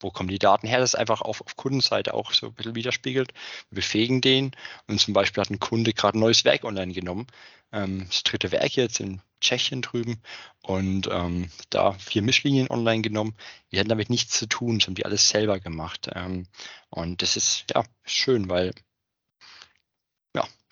wo 0.00 0.10
kommen 0.10 0.28
die 0.28 0.38
Daten 0.38 0.66
her, 0.68 0.78
das 0.78 0.94
einfach 0.94 1.20
auf, 1.20 1.40
auf 1.42 1.56
Kundenseite 1.56 2.14
auch 2.14 2.32
so 2.32 2.46
ein 2.46 2.54
bisschen 2.54 2.74
widerspiegelt. 2.76 3.32
Wir 3.70 3.76
befähigen 3.76 4.20
den 4.20 4.52
und 4.86 5.00
zum 5.00 5.14
Beispiel 5.14 5.42
hat 5.42 5.50
ein 5.50 5.58
Kunde 5.58 5.92
gerade 5.94 6.16
ein 6.18 6.20
neues 6.20 6.44
Werk 6.44 6.64
online 6.64 6.92
genommen, 6.92 7.26
ähm, 7.72 8.06
das 8.06 8.22
dritte 8.22 8.52
Werk 8.52 8.76
jetzt 8.76 9.00
in 9.00 9.20
Tschechien 9.40 9.82
drüben 9.82 10.22
und 10.62 11.08
ähm, 11.10 11.50
da 11.70 11.92
vier 11.94 12.22
Mischlinien 12.22 12.70
online 12.70 13.02
genommen. 13.02 13.34
Wir 13.70 13.80
hatten 13.80 13.88
damit 13.88 14.10
nichts 14.10 14.38
zu 14.38 14.46
tun, 14.46 14.78
das 14.78 14.86
haben 14.86 14.94
die 14.94 15.06
alles 15.06 15.28
selber 15.28 15.58
gemacht. 15.60 16.08
Ähm, 16.14 16.46
und 16.90 17.22
das 17.22 17.36
ist 17.36 17.64
ja 17.74 17.84
schön, 18.04 18.48
weil 18.48 18.72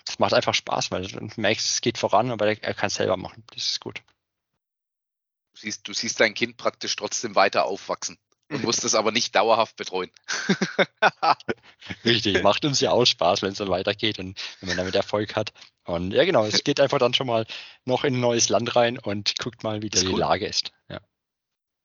es 0.09 0.19
macht 0.19 0.33
einfach 0.33 0.53
Spaß, 0.53 0.91
weil 0.91 1.07
du 1.07 1.29
merkst, 1.37 1.65
es 1.75 1.81
geht 1.81 1.97
voran, 1.97 2.31
aber 2.31 2.47
er 2.47 2.73
kann 2.73 2.87
es 2.87 2.95
selber 2.95 3.17
machen. 3.17 3.43
Das 3.53 3.69
ist 3.69 3.79
gut. 3.79 4.01
Du 5.53 5.61
siehst, 5.61 5.87
du 5.87 5.93
siehst 5.93 6.19
dein 6.19 6.33
Kind 6.33 6.57
praktisch 6.57 6.95
trotzdem 6.95 7.35
weiter 7.35 7.65
aufwachsen 7.65 8.17
und 8.49 8.63
musst 8.63 8.83
es 8.83 8.95
aber 8.95 9.11
nicht 9.11 9.35
dauerhaft 9.35 9.75
betreuen. 9.75 10.11
Richtig, 12.05 12.41
macht 12.41 12.65
uns 12.65 12.79
ja 12.79 12.91
auch 12.91 13.05
Spaß, 13.05 13.41
wenn 13.41 13.51
es 13.51 13.59
dann 13.59 13.69
weitergeht 13.69 14.19
und 14.19 14.39
wenn 14.59 14.69
man 14.69 14.77
damit 14.77 14.95
Erfolg 14.95 15.35
hat. 15.35 15.53
Und 15.85 16.11
ja, 16.11 16.23
genau, 16.25 16.45
es 16.45 16.63
geht 16.63 16.79
einfach 16.79 16.99
dann 16.99 17.13
schon 17.13 17.27
mal 17.27 17.45
noch 17.85 18.03
in 18.03 18.15
ein 18.15 18.19
neues 18.19 18.49
Land 18.49 18.75
rein 18.75 18.97
und 18.97 19.37
guckt 19.37 19.63
mal, 19.63 19.81
wie 19.81 19.89
die 19.89 20.05
Lage 20.05 20.47
ist. 20.47 20.71
Ja 20.87 20.99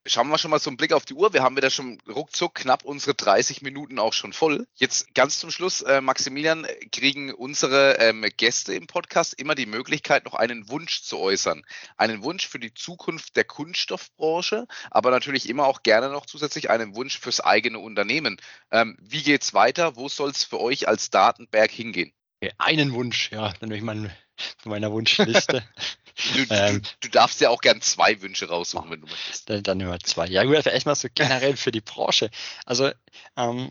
schauen 0.06 0.28
wir 0.28 0.38
schon 0.38 0.50
mal 0.50 0.58
so 0.58 0.70
einen 0.70 0.76
Blick 0.76 0.92
auf 0.92 1.04
die 1.04 1.14
Uhr. 1.14 1.32
Wir 1.32 1.42
haben 1.42 1.56
wieder 1.56 1.70
schon 1.70 1.98
ruckzuck 2.08 2.54
knapp 2.54 2.84
unsere 2.84 3.14
30 3.14 3.62
Minuten 3.62 3.98
auch 3.98 4.12
schon 4.12 4.32
voll. 4.32 4.66
Jetzt 4.74 5.14
ganz 5.14 5.38
zum 5.38 5.50
Schluss, 5.50 5.82
äh, 5.82 6.00
Maximilian, 6.00 6.66
kriegen 6.92 7.32
unsere 7.32 7.98
ähm, 7.98 8.26
Gäste 8.36 8.74
im 8.74 8.86
Podcast 8.86 9.34
immer 9.34 9.54
die 9.54 9.66
Möglichkeit, 9.66 10.24
noch 10.24 10.34
einen 10.34 10.68
Wunsch 10.68 11.02
zu 11.02 11.18
äußern. 11.18 11.64
Einen 11.96 12.22
Wunsch 12.22 12.46
für 12.46 12.58
die 12.58 12.74
Zukunft 12.74 13.36
der 13.36 13.44
Kunststoffbranche, 13.44 14.66
aber 14.90 15.10
natürlich 15.10 15.48
immer 15.48 15.66
auch 15.66 15.82
gerne 15.82 16.10
noch 16.10 16.26
zusätzlich 16.26 16.70
einen 16.70 16.94
Wunsch 16.94 17.18
fürs 17.18 17.40
eigene 17.40 17.78
Unternehmen. 17.78 18.36
Ähm, 18.70 18.96
wie 19.00 19.22
geht's 19.22 19.54
weiter? 19.54 19.96
Wo 19.96 20.08
soll 20.08 20.30
es 20.30 20.44
für 20.44 20.60
euch 20.60 20.88
als 20.88 21.10
Datenberg 21.10 21.70
hingehen? 21.70 22.12
Einen 22.58 22.92
Wunsch, 22.92 23.30
ja, 23.32 23.54
dann 23.60 23.70
ich 23.70 23.82
mein, 23.82 24.10
von 24.58 24.70
meiner 24.70 24.92
Wunschliste. 24.92 25.64
Du, 26.16 26.46
ähm, 26.50 26.82
du, 27.00 27.08
darfst 27.08 27.40
ja 27.40 27.50
auch 27.50 27.60
gern 27.60 27.80
zwei 27.80 28.20
Wünsche 28.22 28.48
raussuchen, 28.48 28.90
wenn 28.90 29.00
du 29.00 29.06
möchtest. 29.08 29.50
Dann, 29.50 29.62
dann 29.62 29.78
nur 29.78 29.98
zwei. 30.00 30.26
Ja, 30.26 30.44
gut, 30.44 30.56
also 30.56 30.70
erstmal 30.70 30.94
so 30.94 31.08
generell 31.12 31.56
für 31.56 31.72
die 31.72 31.80
Branche. 31.80 32.30
Also, 32.64 32.92
ähm, 33.36 33.70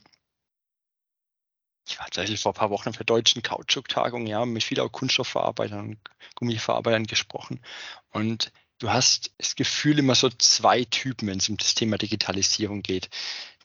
ich 1.87 1.99
war 1.99 2.05
tatsächlich 2.05 2.41
vor 2.41 2.51
ein 2.51 2.55
paar 2.55 2.69
Wochen 2.69 2.89
auf 2.89 2.97
der 2.97 3.05
deutschen 3.05 3.43
Kautschuk-Tagung, 3.43 4.25
ja, 4.27 4.45
mit 4.45 4.63
vielen 4.63 4.89
Kunststoffverarbeitern, 4.91 5.97
Gummiverarbeitern 6.35 7.05
gesprochen. 7.05 7.61
Und 8.11 8.51
du 8.79 8.91
hast 8.91 9.31
das 9.37 9.55
Gefühl 9.55 9.99
immer 9.99 10.15
so 10.15 10.29
zwei 10.29 10.83
Typen, 10.85 11.27
wenn 11.27 11.39
es 11.39 11.49
um 11.49 11.57
das 11.57 11.75
Thema 11.75 11.97
Digitalisierung 11.97 12.83
geht. 12.83 13.09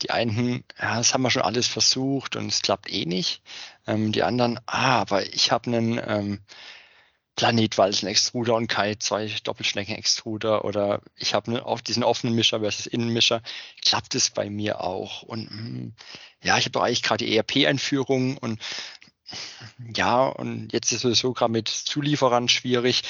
Die 0.03 0.11
einen, 0.11 0.65
ja, 0.81 0.97
das 0.97 1.15
haben 1.15 1.23
wir 1.23 1.31
schon 1.31 1.43
alles 1.43 1.67
versucht 1.67 2.37
und 2.37 2.47
es 2.47 2.63
klappt 2.63 2.93
eh 2.93 3.07
nicht. 3.07 3.43
Ähm, 3.87 4.13
die 4.13 4.23
anderen, 4.23 4.61
ah, 4.67 5.01
aber 5.01 5.27
ich 5.27 5.51
habe 5.51 5.67
einen 5.67 6.01
ähm, 6.05 6.41
Planetwalzen-Extruder 7.39 8.57
und 8.57 8.67
keine 8.67 8.99
zwei 8.99 9.29
Doppelschnecken-Extruder 9.45 10.65
oder 10.65 11.03
ich 11.15 11.35
habe 11.35 11.53
ne, 11.53 11.65
auf 11.65 11.83
diesen 11.83 12.03
offenen 12.03 12.35
Mischer 12.35 12.59
versus 12.59 12.89
Innenmischer, 12.89 13.43
klappt 13.85 14.17
es 14.17 14.31
bei 14.31 14.51
mir 14.51 14.81
auch. 14.81 15.23
Und 15.23 15.49
hm, 15.49 15.93
ja, 16.43 16.59
ich 16.59 16.65
habe 16.65 16.83
eigentlich 16.83 17.05
gerade 17.05 17.25
die 17.25 17.37
ERP-Einführung 17.37 18.39
und 18.39 18.61
ja, 19.95 20.27
und 20.27 20.73
jetzt 20.73 20.91
ist 20.91 21.05
es 21.05 21.21
so 21.21 21.33
gerade 21.33 21.53
mit 21.53 21.69
Zulieferern 21.69 22.49
schwierig. 22.49 23.03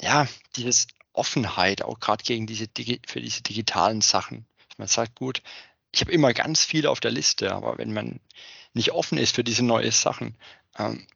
Ja, 0.00 0.26
diese 0.56 0.86
Offenheit, 1.12 1.82
auch 1.82 2.00
gerade 2.00 2.24
gegen 2.24 2.48
diese 2.48 2.66
für 3.06 3.20
diese 3.20 3.42
digitalen 3.42 4.00
Sachen. 4.00 4.46
Man 4.78 4.88
sagt, 4.88 5.14
gut, 5.14 5.42
ich 5.92 6.00
habe 6.00 6.10
immer 6.10 6.32
ganz 6.32 6.64
viel 6.64 6.88
auf 6.88 6.98
der 6.98 7.12
Liste, 7.12 7.52
aber 7.52 7.78
wenn 7.78 7.92
man 7.92 8.18
nicht 8.72 8.90
offen 8.90 9.16
ist 9.16 9.36
für 9.36 9.44
diese 9.44 9.64
neuen 9.64 9.92
Sachen, 9.92 10.34
ähm, 10.76 11.06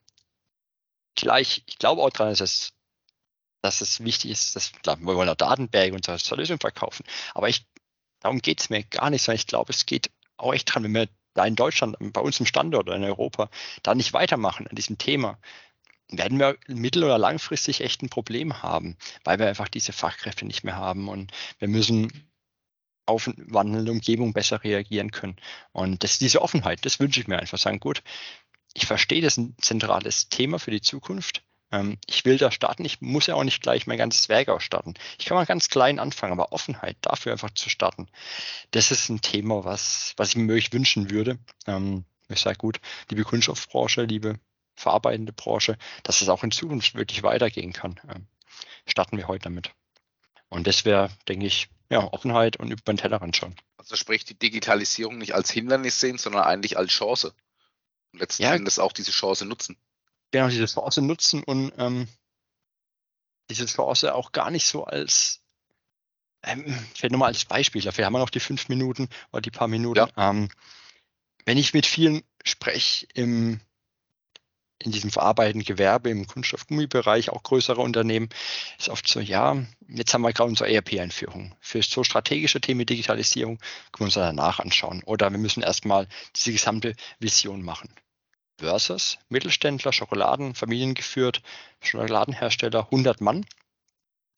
gleich, 1.17 1.63
ich 1.65 1.77
glaube 1.77 2.01
auch 2.01 2.09
daran, 2.09 2.31
dass 2.31 2.39
es, 2.39 2.73
dass 3.61 3.81
es 3.81 4.03
wichtig 4.03 4.31
ist, 4.31 4.55
dass 4.55 4.71
wir 4.85 4.97
wollen 5.03 5.29
auch 5.29 5.35
Datenberge 5.35 5.93
und 5.93 6.05
so 6.05 6.35
Lösung 6.35 6.59
verkaufen. 6.59 7.05
Aber 7.33 7.49
ich, 7.49 7.65
darum 8.21 8.39
geht 8.39 8.61
es 8.61 8.69
mir 8.69 8.83
gar 8.83 9.09
nicht, 9.09 9.23
sondern 9.23 9.39
ich 9.39 9.47
glaube, 9.47 9.73
es 9.73 9.85
geht 9.85 10.11
auch 10.37 10.53
echt 10.53 10.73
dran, 10.73 10.83
wenn 10.83 10.93
wir 10.93 11.09
da 11.33 11.45
in 11.45 11.55
Deutschland, 11.55 11.97
bei 11.99 12.21
uns 12.21 12.39
im 12.39 12.45
Standort 12.45 12.87
oder 12.87 12.95
in 12.95 13.03
Europa, 13.03 13.49
da 13.83 13.93
nicht 13.93 14.13
weitermachen 14.13 14.67
an 14.67 14.75
diesem 14.75 14.97
Thema, 14.97 15.37
werden 16.09 16.39
wir 16.39 16.57
mittel- 16.67 17.03
oder 17.03 17.17
langfristig 17.17 17.81
echt 17.81 18.01
ein 18.01 18.09
Problem 18.09 18.63
haben, 18.63 18.97
weil 19.23 19.39
wir 19.39 19.47
einfach 19.47 19.67
diese 19.67 19.91
Fachkräfte 19.91 20.45
nicht 20.45 20.63
mehr 20.63 20.77
haben 20.77 21.09
und 21.09 21.31
wir 21.59 21.67
müssen 21.67 22.31
auf 23.05 23.29
wandelnde 23.37 23.91
Umgebung 23.91 24.33
besser 24.33 24.63
reagieren 24.63 25.11
können. 25.11 25.37
Und 25.71 26.03
das, 26.03 26.19
diese 26.19 26.41
Offenheit, 26.41 26.85
das 26.85 26.99
wünsche 26.99 27.21
ich 27.21 27.27
mir 27.27 27.39
einfach. 27.39 27.57
Sagen, 27.57 27.79
gut, 27.79 28.03
ich 28.77 28.85
verstehe, 28.85 29.23
das 29.23 29.33
ist 29.33 29.37
ein 29.37 29.55
zentrales 29.59 30.29
Thema 30.29 30.59
für 30.59 30.69
die 30.69 30.81
Zukunft. 30.81 31.41
Ähm, 31.71 31.97
ich 32.05 32.25
will 32.25 32.37
da 32.37 32.51
starten. 32.51 32.85
Ich 32.85 33.01
muss 33.01 33.25
ja 33.25 33.33
auch 33.33 33.43
nicht 33.43 33.63
gleich 33.63 33.87
mein 33.87 33.97
ganzes 33.97 34.29
Werk 34.29 34.49
ausstarten. 34.49 34.93
Ich 35.17 35.25
kann 35.25 35.35
mal 35.35 35.47
ganz 35.47 35.67
klein 35.69 35.97
anfangen, 35.97 36.33
aber 36.33 36.51
Offenheit 36.51 36.95
dafür 37.01 37.31
einfach 37.31 37.49
zu 37.49 37.71
starten, 37.71 38.07
das 38.71 38.91
ist 38.91 39.09
ein 39.09 39.21
Thema, 39.21 39.65
was, 39.65 40.13
was 40.15 40.29
ich 40.29 40.35
mir 40.35 40.47
wirklich 40.47 40.71
wünschen 40.73 41.09
würde. 41.09 41.39
Ähm, 41.65 42.05
ich 42.29 42.39
sage 42.39 42.59
gut, 42.59 42.79
liebe 43.09 43.23
Kunststoffbranche, 43.23 44.03
liebe 44.03 44.39
verarbeitende 44.75 45.33
Branche, 45.33 45.75
dass 46.03 46.21
es 46.21 46.29
auch 46.29 46.43
in 46.43 46.51
Zukunft 46.51 46.93
wirklich 46.93 47.23
weitergehen 47.23 47.73
kann. 47.73 47.99
Ähm, 48.13 48.27
starten 48.85 49.17
wir 49.17 49.27
heute 49.27 49.45
damit. 49.45 49.71
Und 50.49 50.67
das 50.67 50.85
wäre, 50.85 51.09
denke 51.27 51.47
ich, 51.47 51.67
ja, 51.89 52.03
Offenheit 52.13 52.57
und 52.57 52.69
über 52.69 52.81
den 52.85 52.97
Tellerrand 52.97 53.35
schauen. 53.35 53.55
Also 53.77 53.95
sprich 53.95 54.23
die 54.23 54.37
Digitalisierung 54.37 55.17
nicht 55.17 55.33
als 55.33 55.49
Hindernis 55.49 55.99
sehen, 55.99 56.19
sondern 56.19 56.43
eigentlich 56.43 56.77
als 56.77 56.91
Chance. 56.91 57.33
Und 58.17 58.21
letzten 58.21 58.43
ja, 58.43 58.55
Endes 58.55 58.79
auch 58.79 58.93
diese 58.93 59.11
Chance 59.11 59.45
nutzen. 59.45 59.77
Genau, 60.31 60.49
diese 60.49 60.65
Chance 60.65 61.03
nutzen 61.03 61.43
und 61.43 61.71
ähm, 61.77 62.07
diese 63.51 63.67
Chance 63.67 64.15
auch 64.15 64.31
gar 64.31 64.49
nicht 64.49 64.65
so 64.65 64.85
als, 64.85 65.41
ähm, 66.41 66.65
vielleicht 66.95 67.11
nochmal 67.11 67.29
als 67.29 67.45
Beispiel, 67.45 67.83
dafür 67.83 68.05
haben 68.05 68.13
wir 68.13 68.19
noch 68.19 68.31
die 68.31 68.39
fünf 68.39 68.69
Minuten 68.69 69.07
oder 69.31 69.41
die 69.41 69.51
paar 69.51 69.67
Minuten. 69.67 69.99
Ja. 69.99 70.29
Ähm, 70.31 70.49
wenn 71.45 71.59
ich 71.59 71.75
mit 71.75 71.85
vielen 71.85 72.23
spreche 72.43 73.05
im 73.13 73.61
in 74.79 74.91
diesem 74.91 75.09
verarbeitenden 75.09 75.65
Gewerbe, 75.65 76.09
im 76.09 76.27
Kunststoffgummibereich, 76.27 77.31
auch 77.31 77.43
größere 77.43 77.81
Unternehmen, 77.81 78.29
ist 78.77 78.89
oft 78.89 79.07
so, 79.07 79.19
ja, 79.19 79.57
jetzt 79.87 80.13
haben 80.13 80.21
wir 80.21 80.33
gerade 80.33 80.49
unsere 80.49 80.71
ERP-Einführung. 80.71 81.55
Für 81.59 81.81
so 81.81 82.03
strategische 82.03 82.61
Themen 82.61 82.85
Digitalisierung 82.85 83.57
können 83.57 83.99
wir 83.99 84.05
uns 84.05 84.13
danach 84.13 84.59
anschauen. 84.59 85.01
Oder 85.03 85.31
wir 85.31 85.39
müssen 85.39 85.63
erstmal 85.63 86.07
diese 86.35 86.51
gesamte 86.51 86.93
Vision 87.19 87.63
machen. 87.63 87.89
Versus 88.59 89.19
Mittelständler, 89.29 89.93
Schokoladen, 89.93 90.55
familiengeführt, 90.55 91.41
Schokoladenhersteller, 91.81 92.85
100 92.85 93.21
Mann, 93.21 93.45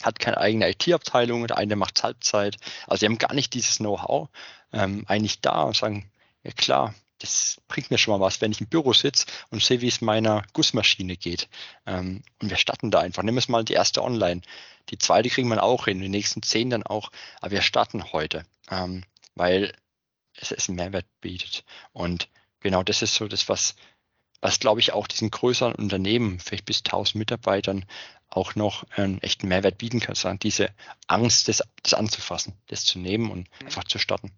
hat 0.04 0.20
keine 0.20 0.38
eigene 0.38 0.70
IT-Abteilung, 0.70 1.48
der 1.48 1.58
eine 1.58 1.76
macht 1.76 2.04
Halbzeit. 2.04 2.58
Also 2.88 3.00
sie 3.00 3.06
haben 3.06 3.18
gar 3.18 3.34
nicht 3.34 3.54
dieses 3.54 3.78
Know-how 3.78 4.30
ähm, 4.74 5.06
eigentlich 5.08 5.42
da 5.42 5.64
und 5.64 5.76
sagen, 5.76 6.10
ja 6.44 6.52
klar, 6.52 6.94
das 7.20 7.62
bringt 7.68 7.92
mir 7.92 7.98
schon 7.98 8.18
mal 8.18 8.26
was, 8.26 8.40
wenn 8.40 8.52
ich 8.52 8.62
im 8.62 8.68
Büro 8.68 8.94
sitze 8.94 9.26
und 9.50 9.62
sehe, 9.62 9.82
wie 9.82 9.88
es 9.88 10.02
meiner 10.02 10.44
Gussmaschine 10.54 11.18
geht. 11.18 11.50
Ähm, 11.86 12.24
und 12.42 12.50
wir 12.50 12.58
starten 12.58 12.92
da 12.92 13.00
einfach. 13.00 13.24
Nehmen 13.24 13.36
wir 13.36 13.40
es 13.40 13.50
mal 13.50 13.66
die 13.66 13.74
erste 13.74 14.04
online. 14.04 14.42
Die 14.90 14.98
zweite 14.98 15.30
kriegen 15.30 15.50
wir 15.50 15.62
auch 15.62 15.86
hin, 15.86 16.00
die 16.00 16.10
nächsten 16.10 16.42
zehn 16.42 16.70
dann 16.70 16.84
auch. 16.84 17.12
Aber 17.42 17.52
wir 17.52 17.62
starten 17.62 18.12
heute, 18.14 18.46
ähm, 18.72 19.04
weil 19.36 19.74
es 20.34 20.70
einen 20.70 20.78
Mehrwert 20.78 21.06
bietet. 21.20 21.66
Und 21.92 22.30
genau 22.62 22.84
das 22.84 23.02
ist 23.02 23.16
so 23.16 23.28
das, 23.28 23.50
was, 23.50 23.76
was 24.42 24.60
glaube 24.60 24.80
ich 24.80 24.94
auch 24.94 25.08
diesen 25.08 25.32
größeren 25.32 25.76
Unternehmen, 25.76 26.40
vielleicht 26.40 26.66
bis 26.66 26.80
1000 26.80 27.16
Mitarbeitern, 27.16 27.86
auch 28.30 28.56
noch 28.56 28.84
einen 28.92 29.22
echten 29.22 29.48
Mehrwert 29.48 29.78
bieten 29.78 30.00
kann. 30.00 30.16
Sagen, 30.16 30.40
diese 30.40 30.74
Angst, 31.08 31.48
das, 31.48 31.64
das 31.84 31.94
anzufassen, 31.94 32.54
das 32.68 32.86
zu 32.86 33.00
nehmen 33.00 33.32
und 33.32 33.50
mhm. 33.60 33.66
einfach 33.66 33.84
zu 33.84 33.98
starten. 33.98 34.32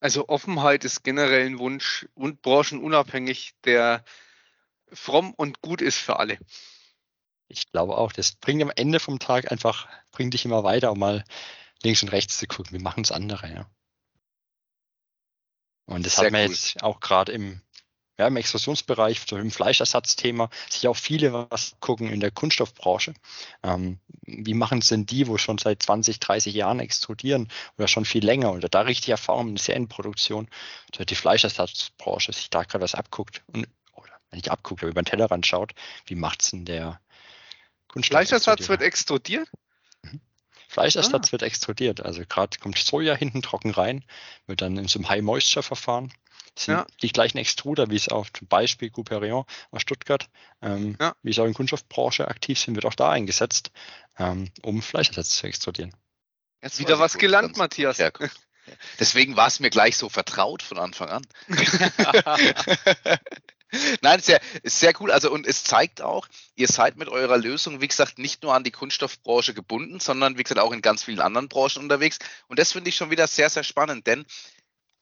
Also 0.00 0.28
Offenheit 0.28 0.84
ist 0.84 1.02
generell 1.02 1.46
ein 1.46 1.58
Wunsch 1.58 2.08
und 2.14 2.40
branchenunabhängig, 2.42 3.54
der 3.64 4.04
fromm 4.92 5.34
und 5.34 5.60
gut 5.60 5.82
ist 5.82 5.98
für 5.98 6.18
alle. 6.18 6.38
Ich 7.48 7.70
glaube 7.70 7.98
auch, 7.98 8.12
das 8.12 8.32
bringt 8.32 8.62
am 8.62 8.72
Ende 8.74 9.00
vom 9.00 9.18
Tag 9.18 9.50
einfach, 9.50 9.88
bringt 10.10 10.34
dich 10.34 10.44
immer 10.44 10.64
weiter, 10.64 10.92
um 10.92 10.98
mal 10.98 11.24
links 11.82 12.02
und 12.02 12.10
rechts 12.10 12.38
zu 12.38 12.46
gucken. 12.46 12.72
Wir 12.72 12.80
machen 12.80 13.02
es 13.02 13.12
andere, 13.12 13.52
ja. 13.52 13.70
Und 15.86 16.06
das 16.06 16.16
Sehr 16.16 16.26
hat 16.26 16.32
man 16.32 16.42
cool. 16.42 16.50
jetzt 16.50 16.82
auch 16.82 17.00
gerade 17.00 17.32
im 17.32 17.60
ja, 18.20 18.26
im 18.26 18.36
Extrusionsbereich, 18.36 19.22
so 19.26 19.38
im 19.38 19.50
Fleischersatzthema, 19.50 20.50
sich 20.68 20.86
auch 20.88 20.96
viele 20.96 21.32
was 21.50 21.76
gucken 21.80 22.10
in 22.10 22.20
der 22.20 22.30
Kunststoffbranche. 22.30 23.14
Ähm, 23.62 23.98
wie 24.26 24.52
machen 24.52 24.80
es 24.80 24.88
denn 24.88 25.06
die, 25.06 25.26
wo 25.26 25.38
schon 25.38 25.56
seit 25.56 25.82
20, 25.82 26.20
30 26.20 26.52
Jahren 26.52 26.80
extrudieren 26.80 27.48
oder 27.78 27.88
schon 27.88 28.04
viel 28.04 28.22
länger 28.22 28.52
oder 28.52 28.68
da 28.68 28.82
richtig 28.82 29.08
Erfahrung 29.08 29.48
in 29.48 29.56
Serienproduktion, 29.56 30.48
also 30.92 31.04
die 31.04 31.14
Fleischersatzbranche 31.14 32.34
sich 32.34 32.50
da 32.50 32.64
gerade 32.64 32.84
was 32.84 32.94
abguckt 32.94 33.42
und 33.46 33.66
oder 33.94 34.12
nicht 34.32 34.50
abguckt, 34.50 34.82
aber 34.82 34.90
über 34.90 35.00
den 35.00 35.06
Tellerrand 35.06 35.46
schaut, 35.46 35.72
wie 36.04 36.14
macht 36.14 36.42
es 36.42 36.50
denn 36.50 36.66
der 36.66 37.00
Kunststoff? 37.88 38.18
Fleischersatz 38.18 38.68
wird 38.68 38.82
extrudiert? 38.82 39.48
Mhm. 40.02 40.20
Fleischersatz 40.68 41.28
ah. 41.28 41.32
wird 41.32 41.42
extrudiert. 41.42 42.04
Also 42.04 42.22
gerade 42.28 42.58
kommt 42.58 42.76
Soja 42.76 43.14
hinten 43.14 43.40
trocken 43.40 43.70
rein, 43.70 44.04
wird 44.46 44.60
dann 44.60 44.76
in 44.76 44.88
so 44.88 44.98
einem 44.98 45.08
High-Moisture-Verfahren 45.08 46.12
ja. 46.58 46.86
die 47.02 47.08
gleichen 47.08 47.38
Extruder, 47.38 47.90
wie 47.90 47.96
es 47.96 48.08
auch 48.08 48.28
zum 48.30 48.48
Beispiel 48.48 48.90
Couperion 48.90 49.44
aus 49.70 49.82
Stuttgart, 49.82 50.28
ähm, 50.62 50.96
ja. 51.00 51.14
wie 51.22 51.30
es 51.30 51.38
auch 51.38 51.46
in 51.46 51.54
Kunststoffbranche 51.54 52.28
aktiv 52.28 52.58
sind, 52.58 52.74
wird 52.74 52.86
auch 52.86 52.94
da 52.94 53.10
eingesetzt, 53.10 53.70
ähm, 54.18 54.50
um 54.62 54.82
Fleischersatz 54.82 55.30
zu 55.36 55.46
extrudieren. 55.46 55.94
Jetzt 56.62 56.78
wieder 56.78 56.98
was 56.98 57.16
gelernt, 57.16 57.56
Matthias. 57.56 57.98
Ja, 57.98 58.10
Deswegen 58.98 59.36
war 59.36 59.46
es 59.48 59.60
mir 59.60 59.70
gleich 59.70 59.96
so 59.96 60.08
vertraut 60.08 60.62
von 60.62 60.78
Anfang 60.78 61.08
an. 61.08 61.26
Nein, 64.02 64.20
sehr, 64.20 64.40
sehr 64.64 64.92
cool. 65.00 65.12
Also, 65.12 65.30
und 65.30 65.46
es 65.46 65.62
zeigt 65.64 66.02
auch, 66.02 66.26
ihr 66.56 66.66
seid 66.66 66.96
mit 66.96 67.08
eurer 67.08 67.38
Lösung, 67.38 67.80
wie 67.80 67.86
gesagt, 67.88 68.18
nicht 68.18 68.42
nur 68.42 68.52
an 68.54 68.64
die 68.64 68.72
Kunststoffbranche 68.72 69.54
gebunden, 69.54 70.00
sondern, 70.00 70.36
wie 70.38 70.42
gesagt, 70.42 70.60
auch 70.60 70.72
in 70.72 70.82
ganz 70.82 71.04
vielen 71.04 71.20
anderen 71.20 71.48
Branchen 71.48 71.82
unterwegs. 71.82 72.18
Und 72.48 72.58
das 72.58 72.72
finde 72.72 72.88
ich 72.88 72.96
schon 72.96 73.10
wieder 73.10 73.28
sehr, 73.28 73.48
sehr 73.48 73.62
spannend, 73.62 74.06
denn 74.06 74.26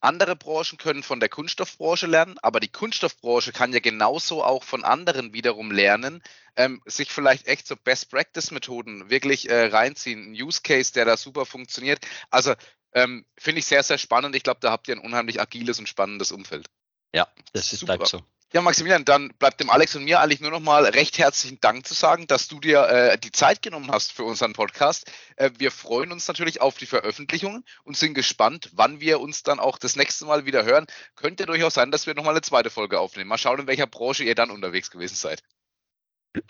andere 0.00 0.36
Branchen 0.36 0.78
können 0.78 1.02
von 1.02 1.20
der 1.20 1.28
Kunststoffbranche 1.28 2.06
lernen, 2.06 2.36
aber 2.42 2.60
die 2.60 2.68
Kunststoffbranche 2.68 3.52
kann 3.52 3.72
ja 3.72 3.80
genauso 3.80 4.44
auch 4.44 4.62
von 4.62 4.84
anderen 4.84 5.32
wiederum 5.32 5.70
lernen, 5.70 6.22
ähm, 6.56 6.82
sich 6.86 7.10
vielleicht 7.10 7.46
echt 7.46 7.66
so 7.66 7.76
Best-Practice-Methoden 7.76 9.10
wirklich 9.10 9.48
äh, 9.48 9.66
reinziehen. 9.66 10.32
Ein 10.32 10.42
Use 10.42 10.60
Case, 10.62 10.92
der 10.92 11.04
da 11.04 11.16
super 11.16 11.46
funktioniert. 11.46 12.06
Also 12.30 12.54
ähm, 12.92 13.26
finde 13.36 13.60
ich 13.60 13.66
sehr, 13.66 13.82
sehr 13.82 13.98
spannend. 13.98 14.34
Ich 14.36 14.42
glaube, 14.42 14.60
da 14.60 14.70
habt 14.70 14.88
ihr 14.88 14.96
ein 14.96 15.04
unheimlich 15.04 15.40
agiles 15.40 15.78
und 15.78 15.88
spannendes 15.88 16.32
Umfeld. 16.32 16.66
Ja, 17.14 17.28
das 17.52 17.72
ist, 17.72 17.84
bleibt 17.84 18.06
so. 18.06 18.22
Ja, 18.54 18.62
Maximilian, 18.62 19.04
dann 19.04 19.28
bleibt 19.38 19.60
dem 19.60 19.68
Alex 19.68 19.94
und 19.94 20.04
mir 20.04 20.20
eigentlich 20.20 20.40
nur 20.40 20.50
noch 20.50 20.60
mal 20.60 20.86
recht 20.86 21.18
herzlichen 21.18 21.60
Dank 21.60 21.86
zu 21.86 21.92
sagen, 21.92 22.26
dass 22.26 22.48
du 22.48 22.60
dir 22.60 22.88
äh, 22.88 23.18
die 23.18 23.30
Zeit 23.30 23.60
genommen 23.60 23.90
hast 23.90 24.12
für 24.12 24.24
unseren 24.24 24.54
Podcast. 24.54 25.12
Äh, 25.36 25.50
wir 25.58 25.70
freuen 25.70 26.12
uns 26.12 26.26
natürlich 26.28 26.62
auf 26.62 26.78
die 26.78 26.86
Veröffentlichung 26.86 27.62
und 27.84 27.98
sind 27.98 28.14
gespannt, 28.14 28.70
wann 28.72 29.00
wir 29.00 29.20
uns 29.20 29.42
dann 29.42 29.60
auch 29.60 29.76
das 29.76 29.96
nächste 29.96 30.24
Mal 30.24 30.46
wieder 30.46 30.64
hören. 30.64 30.86
Könnte 31.14 31.44
durchaus 31.44 31.74
sein, 31.74 31.90
dass 31.90 32.06
wir 32.06 32.14
noch 32.14 32.24
mal 32.24 32.30
eine 32.30 32.40
zweite 32.40 32.70
Folge 32.70 32.98
aufnehmen. 32.98 33.28
Mal 33.28 33.36
schauen, 33.36 33.60
in 33.60 33.66
welcher 33.66 33.86
Branche 33.86 34.24
ihr 34.24 34.34
dann 34.34 34.50
unterwegs 34.50 34.90
gewesen 34.90 35.16
seid. 35.16 35.42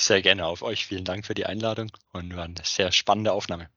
Sehr 0.01 0.23
gerne 0.23 0.47
auf 0.47 0.63
euch. 0.63 0.87
Vielen 0.87 1.05
Dank 1.05 1.27
für 1.27 1.35
die 1.35 1.47
Einladung 1.47 1.91
und 2.13 2.37
war 2.37 2.45
eine 2.45 2.55
sehr 2.63 2.93
spannende 2.93 3.33
Aufnahme. 3.33 3.71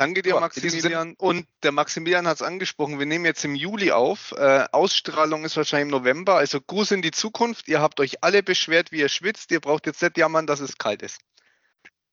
Danke 0.00 0.22
dir, 0.22 0.40
Maximilian. 0.40 1.14
Und 1.18 1.46
der 1.62 1.72
Maximilian 1.72 2.26
hat 2.26 2.36
es 2.36 2.42
angesprochen, 2.42 2.98
wir 2.98 3.04
nehmen 3.04 3.26
jetzt 3.26 3.44
im 3.44 3.54
Juli 3.54 3.92
auf. 3.92 4.32
Äh, 4.32 4.66
Ausstrahlung 4.72 5.44
ist 5.44 5.58
wahrscheinlich 5.58 5.92
im 5.92 6.00
November. 6.00 6.36
Also 6.36 6.58
Gruß 6.58 6.92
in 6.92 7.02
die 7.02 7.10
Zukunft. 7.10 7.68
Ihr 7.68 7.82
habt 7.82 8.00
euch 8.00 8.24
alle 8.24 8.42
beschwert, 8.42 8.92
wie 8.92 9.00
ihr 9.00 9.10
schwitzt. 9.10 9.50
Ihr 9.50 9.60
braucht 9.60 9.84
jetzt 9.84 10.00
nicht 10.00 10.16
jammern, 10.16 10.46
dass 10.46 10.60
es 10.60 10.78
kalt 10.78 11.02
ist. 11.02 11.18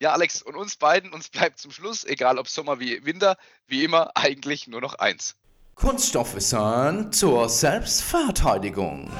ja, 0.00 0.10
Alex, 0.10 0.42
und 0.42 0.56
uns 0.56 0.74
beiden, 0.74 1.12
uns 1.12 1.28
bleibt 1.28 1.60
zum 1.60 1.70
Schluss, 1.70 2.02
egal 2.02 2.36
ob 2.36 2.48
Sommer 2.48 2.80
wie 2.80 3.06
Winter, 3.06 3.36
wie 3.68 3.84
immer 3.84 4.16
eigentlich 4.16 4.66
nur 4.66 4.80
noch 4.80 4.96
eins. 4.96 5.36
Kunststoffwissern 5.76 7.12
zur 7.12 7.48
Selbstverteidigung. 7.48 9.12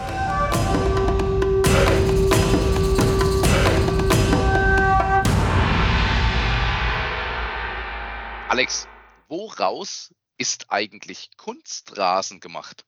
Alex, 8.55 8.87
Woraus 9.27 10.15
ist 10.39 10.71
eigentlich 10.71 11.31
Kunstrasen 11.37 12.39
gemacht? 12.39 12.87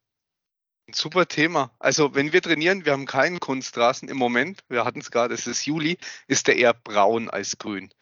Ein 0.87 0.93
super 0.93 1.27
Thema. 1.27 1.75
Also 1.81 2.15
wenn 2.15 2.33
wir 2.33 2.41
trainieren, 2.41 2.85
wir 2.85 2.93
haben 2.93 3.05
keinen 3.05 3.41
Kunstrasen 3.41 4.09
im 4.09 4.17
Moment, 4.17 4.61
wir 4.69 4.85
hatten 4.85 5.01
es 5.01 5.11
gerade, 5.11 5.35
es 5.35 5.49
ist 5.49 5.67
Juli, 5.67 5.99
ist 6.29 6.47
der 6.47 6.55
eher 6.55 6.73
braun 6.73 7.29
als 7.29 7.59
grün. 7.59 7.93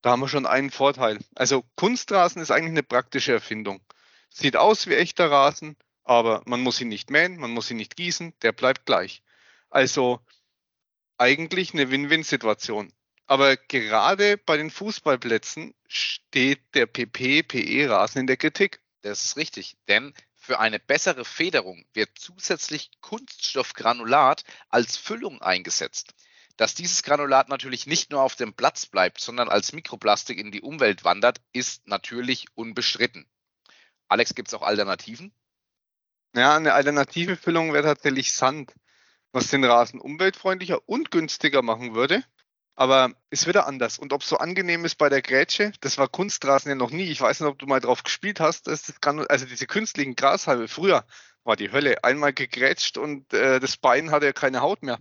Da 0.00 0.10
haben 0.10 0.22
wir 0.22 0.28
schon 0.28 0.44
einen 0.44 0.72
Vorteil. 0.72 1.20
Also 1.36 1.64
Kunstrasen 1.76 2.42
ist 2.42 2.50
eigentlich 2.50 2.72
eine 2.72 2.82
praktische 2.82 3.30
Erfindung. 3.30 3.80
Sieht 4.28 4.56
aus 4.56 4.88
wie 4.88 4.96
echter 4.96 5.30
Rasen, 5.30 5.76
aber 6.02 6.42
man 6.46 6.62
muss 6.62 6.80
ihn 6.80 6.88
nicht 6.88 7.12
mähen, 7.12 7.36
man 7.36 7.52
muss 7.52 7.70
ihn 7.70 7.76
nicht 7.76 7.94
gießen, 7.94 8.34
der 8.42 8.50
bleibt 8.50 8.86
gleich. 8.86 9.22
Also 9.70 10.18
eigentlich 11.16 11.74
eine 11.74 11.92
Win-Win-Situation. 11.92 12.92
Aber 13.26 13.56
gerade 13.56 14.36
bei 14.36 14.56
den 14.56 14.70
Fußballplätzen 14.70 15.74
steht 15.86 16.74
der 16.74 16.86
PP-PE-Rasen 16.86 18.20
in 18.20 18.26
der 18.26 18.36
Kritik. 18.36 18.80
Das 19.02 19.24
ist 19.24 19.36
richtig, 19.36 19.76
denn 19.88 20.12
für 20.34 20.58
eine 20.58 20.80
bessere 20.80 21.24
Federung 21.24 21.84
wird 21.94 22.10
zusätzlich 22.18 22.90
Kunststoffgranulat 23.00 24.44
als 24.68 24.96
Füllung 24.96 25.40
eingesetzt. 25.40 26.14
Dass 26.56 26.74
dieses 26.74 27.02
Granulat 27.02 27.48
natürlich 27.48 27.86
nicht 27.86 28.10
nur 28.10 28.22
auf 28.22 28.36
dem 28.36 28.52
Platz 28.52 28.86
bleibt, 28.86 29.20
sondern 29.20 29.48
als 29.48 29.72
Mikroplastik 29.72 30.38
in 30.38 30.50
die 30.50 30.60
Umwelt 30.60 31.04
wandert, 31.04 31.40
ist 31.52 31.86
natürlich 31.86 32.46
unbestritten. 32.54 33.26
Alex, 34.08 34.34
gibt 34.34 34.48
es 34.48 34.54
auch 34.54 34.62
Alternativen? 34.62 35.32
Ja, 36.34 36.56
eine 36.56 36.74
alternative 36.74 37.36
Füllung 37.36 37.72
wäre 37.72 37.84
tatsächlich 37.84 38.32
Sand, 38.32 38.74
was 39.32 39.48
den 39.48 39.64
Rasen 39.64 40.00
umweltfreundlicher 40.00 40.86
und 40.88 41.10
günstiger 41.10 41.62
machen 41.62 41.94
würde. 41.94 42.24
Aber 42.74 43.12
ist 43.30 43.46
wieder 43.46 43.66
anders. 43.66 43.98
Und 43.98 44.12
ob 44.12 44.22
es 44.22 44.28
so 44.28 44.38
angenehm 44.38 44.84
ist 44.84 44.96
bei 44.96 45.08
der 45.08 45.22
Grätsche, 45.22 45.72
das 45.80 45.98
war 45.98 46.08
Kunstrasen 46.08 46.70
ja 46.70 46.74
noch 46.74 46.90
nie. 46.90 47.04
Ich 47.04 47.20
weiß 47.20 47.40
nicht, 47.40 47.48
ob 47.48 47.58
du 47.58 47.66
mal 47.66 47.80
drauf 47.80 48.02
gespielt 48.02 48.40
hast. 48.40 48.66
Das 48.66 48.92
also 49.04 49.46
diese 49.46 49.66
künstlichen 49.66 50.16
Grashalme 50.16 50.68
früher 50.68 51.04
war 51.44 51.56
die 51.56 51.70
Hölle. 51.70 52.02
Einmal 52.02 52.32
gegrätscht 52.32 52.96
und 52.96 53.32
äh, 53.34 53.60
das 53.60 53.76
Bein 53.76 54.10
hatte 54.10 54.26
ja 54.26 54.32
keine 54.32 54.62
Haut 54.62 54.82
mehr. 54.82 54.98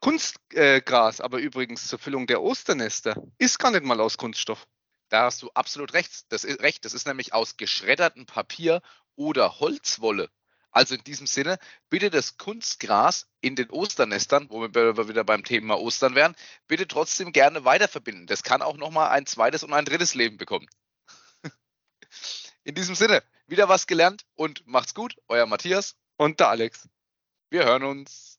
Kunstgras, 0.00 1.20
äh, 1.20 1.22
aber 1.22 1.38
übrigens 1.38 1.86
zur 1.86 1.98
Füllung 1.98 2.26
der 2.26 2.42
Osternester, 2.42 3.22
ist 3.38 3.58
gar 3.58 3.70
nicht 3.70 3.84
mal 3.84 4.00
aus 4.00 4.16
Kunststoff. 4.16 4.66
Da 5.10 5.24
hast 5.24 5.42
du 5.42 5.50
absolut 5.50 5.92
recht. 5.92 6.24
Das 6.30 6.44
ist 6.44 6.60
recht. 6.62 6.84
Das 6.84 6.94
ist 6.94 7.06
nämlich 7.06 7.34
aus 7.34 7.56
geschreddertem 7.56 8.26
Papier 8.26 8.80
oder 9.14 9.60
Holzwolle. 9.60 10.30
Also 10.72 10.94
in 10.94 11.04
diesem 11.04 11.26
Sinne, 11.26 11.58
bitte 11.88 12.10
das 12.10 12.36
Kunstgras 12.38 13.28
in 13.40 13.56
den 13.56 13.70
Osternestern, 13.70 14.48
womit 14.50 14.74
wir 14.74 15.08
wieder 15.08 15.24
beim 15.24 15.42
Thema 15.42 15.78
Ostern 15.80 16.14
wären, 16.14 16.36
bitte 16.68 16.86
trotzdem 16.86 17.32
gerne 17.32 17.64
weiterverbinden. 17.64 18.26
Das 18.26 18.42
kann 18.42 18.62
auch 18.62 18.76
nochmal 18.76 19.10
ein 19.10 19.26
zweites 19.26 19.64
und 19.64 19.72
ein 19.72 19.84
drittes 19.84 20.14
Leben 20.14 20.36
bekommen. 20.36 20.68
In 22.64 22.74
diesem 22.74 22.94
Sinne, 22.94 23.22
wieder 23.46 23.68
was 23.68 23.88
gelernt 23.88 24.24
und 24.36 24.64
macht's 24.66 24.94
gut. 24.94 25.16
Euer 25.26 25.46
Matthias 25.46 25.96
und 26.16 26.38
der 26.38 26.48
Alex. 26.48 26.88
Wir 27.50 27.64
hören 27.64 27.82
uns. 27.82 28.29